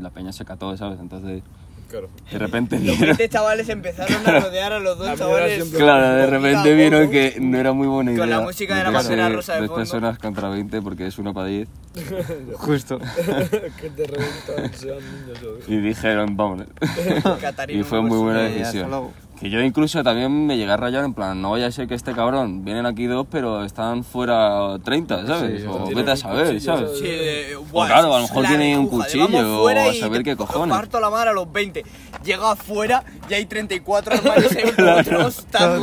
[0.00, 1.00] la peña se cató, ¿sabes?
[1.00, 1.42] Entonces,
[1.88, 2.08] Claro.
[2.30, 5.64] De repente Los vieron, 20 chavales empezaron a rodear a los dos La chavales.
[5.70, 8.20] claro, de repente vieron que no era muy buena idea.
[8.22, 9.80] Con la música de la Pantera Rosa de dos fondo.
[9.80, 11.68] personas contra 20 porque es uno para 10.
[12.56, 12.98] Justo.
[13.80, 16.66] que te reventan, sean niños Y dijeron, vámonos.
[17.68, 18.90] Y fue muy buena decisión.
[19.38, 21.94] Que yo incluso también me llegué a rayar en plan, no vaya a ser que
[21.94, 25.60] este cabrón, vienen aquí dos, pero están fuera 30, ¿sabes?
[25.60, 26.90] Sí, o vete a saber, cuchillo, ¿sabes?
[26.98, 30.74] Sí, de, O claro, a lo mejor tiene un cuchillo, o a saber qué cojones.
[30.74, 31.84] Parto la madre a los 20.
[32.24, 35.46] Llega afuera y hay 34 armarios en otros.
[35.46, 35.78] Total,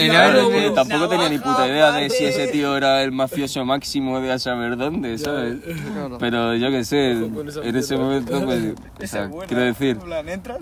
[0.00, 2.76] y no Claro, eres que ni- tampoco tenía ni puta idea de si ese tío
[2.76, 5.56] era el mafioso máximo de a saber dónde, ¿sabes?
[6.20, 8.74] Pero yo qué sé, en ese momento, pues,
[9.48, 10.60] quiero decir, en plan, entras,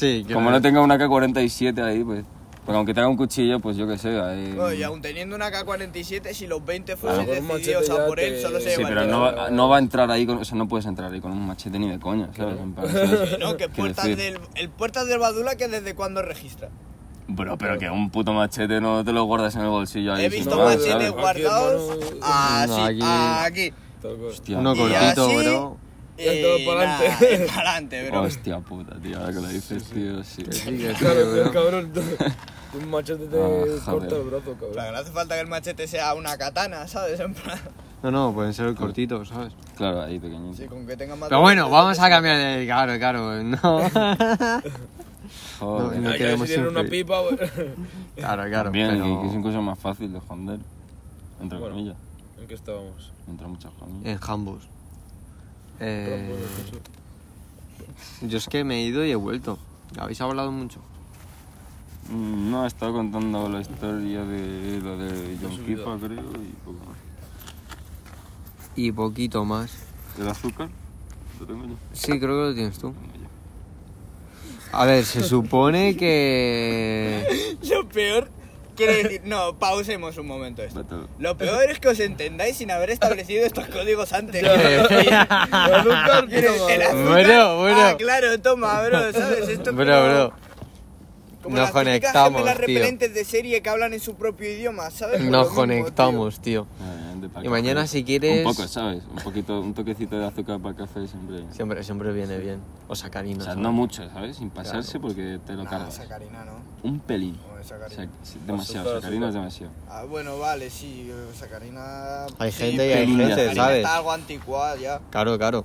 [0.00, 2.24] Sí, como no tenga una K-47 ahí, pues,
[2.64, 4.54] porque aunque tenga un cuchillo, pues yo qué sé, ahí...
[4.56, 8.20] no, y aún teniendo una K-47, si los 20 Claro, fuesen un decididos a por
[8.20, 10.56] él, solo se Sí, pero no va, no va a entrar ahí con, o sea,
[10.56, 12.58] no puedes entrar ahí con un machete ni de coña, ¿sabes?
[12.60, 12.86] En plan,
[13.40, 14.16] No, que quiero puertas decir.
[14.16, 16.68] del, el puertas del Badula que desde cuándo registra.
[17.28, 20.30] Bro, pero que un puto machete no te lo guardas en el bolsillo ahí He
[20.30, 21.12] sin visto más, machetes ¿sabes?
[21.12, 22.26] guardados Aquí, hermano.
[22.26, 23.00] así, No, aquí-
[23.70, 23.74] aquí.
[24.02, 24.30] Tal cual.
[24.30, 25.76] Hostia, Uno Y cortito, así- bro.
[26.20, 27.46] Y todo Y para adelante.
[27.46, 28.22] para adelante, bro.
[28.22, 30.44] hostia puta, tío, ahora que lo dices, tío, sí.
[30.50, 31.92] Sí, Claro, el cabrón.
[32.72, 34.92] Un machete te Ah, corta el brazo, cabrón.
[34.92, 37.18] no hace falta que el machete sea una katana, ¿sabes?
[37.20, 37.58] En plan,
[38.02, 39.52] No, no, pueden ser cortitos, ¿sabes?
[39.76, 40.56] Claro, ahí pequeñito.
[40.56, 41.28] sí, con que tenga más.
[41.30, 42.64] Pero bueno, vamos a cambiar de...
[42.66, 43.58] Claro, claro, no.
[45.58, 46.00] Joder.
[46.00, 47.36] No, ya queremos si tienen una siempre- pipa, güey.
[48.16, 49.20] Claro, claro, Bien, pero...
[49.22, 50.58] que, es incluso más fácil de esconder.
[51.40, 51.74] Entre Bueno.
[51.74, 51.96] comillas.
[52.40, 53.10] ¿En qué estábamos?
[53.28, 54.06] Entre muchas comillas.
[54.06, 54.68] En Jambos.
[55.80, 56.34] Eh,
[58.22, 59.58] yo es que me he ido y he vuelto.
[59.98, 60.80] ¿Habéis hablado mucho?
[62.10, 66.78] Mm, No, he estado contando la historia de lo de John Kipa, creo, y poco
[66.86, 66.96] más.
[68.76, 69.72] Y poquito más.
[70.18, 70.68] ¿El azúcar?
[71.40, 71.74] Lo tengo yo.
[71.92, 72.92] Sí, creo que lo tienes tú.
[74.72, 77.58] A ver, se supone que...
[77.68, 78.30] Lo peor.
[78.76, 80.84] Quiero decir, no, pausemos un momento esto.
[81.18, 84.42] Lo peor es que os entendáis sin haber establecido estos códigos antes.
[87.08, 87.80] Bueno, bueno.
[87.80, 89.48] Ah, claro, toma, bro, ¿sabes?
[89.48, 90.32] Esto es Bro, como- bro.
[91.42, 92.66] Como Nos las conectamos, gemelas tío.
[92.66, 95.22] repelentes de serie que hablan en su propio idioma, ¿sabes?
[95.22, 96.66] Lo Nos mismo, conectamos, tío.
[96.82, 96.99] Eh,
[97.42, 98.46] Y mañana si quieres...
[98.46, 99.02] Un poco, ¿sabes?
[99.10, 101.44] Un poquito, un toquecito de azúcar para el café siempre.
[101.52, 102.60] Siempre, siempre viene bien.
[102.88, 103.44] O O sacarina.
[103.44, 103.62] sea, ¿sabes?
[103.62, 104.36] no mucho, ¿sabes?
[104.36, 105.94] Sin pasarse porque te lo cargas.
[105.94, 106.52] sacarina, ¿no?
[106.88, 107.36] Un pelín.
[107.56, 108.02] No, sacarina.
[108.04, 109.72] Sac- sí, demasiado, Azúcar, sacarina es demasiado.
[109.88, 112.26] Ah, bueno, vale, sí, sacarina...
[112.38, 113.78] Hay sí, gente y hay gente, ¿sabes?
[113.78, 115.00] está algo anticuada ya.
[115.10, 115.64] Claro, claro.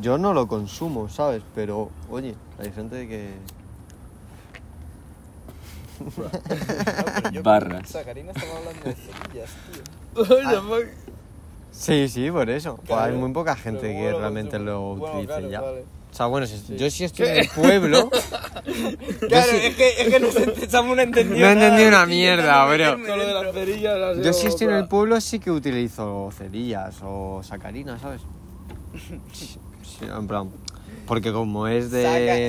[0.00, 1.42] Yo no lo consumo, ¿sabes?
[1.54, 3.34] Pero, oye, hay gente que...
[7.42, 7.88] Barras.
[7.90, 10.24] Sacarina estaba hablando de cerillas, tío.
[10.62, 10.86] Fuck.
[11.72, 12.76] Sí, sí, por eso.
[12.76, 15.60] Pues hay Claro, muy poca gente que bueno, realmente bueno, lo bueno, utilice claro, ya.
[15.60, 15.84] vale.
[16.10, 18.08] O sea, bueno, si- yo sí estoy en el pueblo...
[19.28, 22.64] Claro, sí- es que, es que nos echamos no entendido No entendí nada, una mierda,
[22.66, 22.92] bro.
[23.06, 25.38] Con lo de las cerillas las Yo llevo si estoy en para- el pueblo sí
[25.38, 28.22] que utilizo cerillas o sacarina, ¿sabes?
[29.32, 29.58] Sí,
[30.04, 30.50] en plan...
[31.06, 32.02] Porque como es de...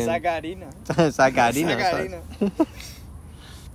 [0.06, 0.66] Saca, saca harina.
[1.12, 2.12] sacarina, Saca ¿sabes?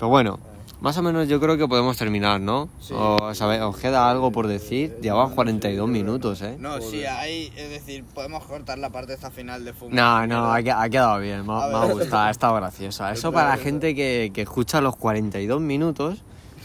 [0.03, 0.40] Pero bueno,
[0.80, 2.68] más o menos yo creo que podemos terminar, ¿no?
[2.80, 2.92] Sí.
[2.96, 4.96] O, sabe- ¿Os queda algo por decir?
[5.00, 6.57] Llevan 42 minutos, ¿eh?
[6.59, 9.94] No, sí, ahí, es decir, podemos cortar la parte esta final de fumo.
[9.94, 13.12] No, no, ha, que- ha quedado bien, me, ha- me gustado, ha estado graciosa.
[13.12, 16.24] Eso para la gente que, que escucha los 42 minutos,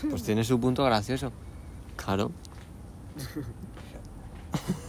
[0.09, 1.31] pues tiene su punto gracioso.
[1.95, 2.31] Claro.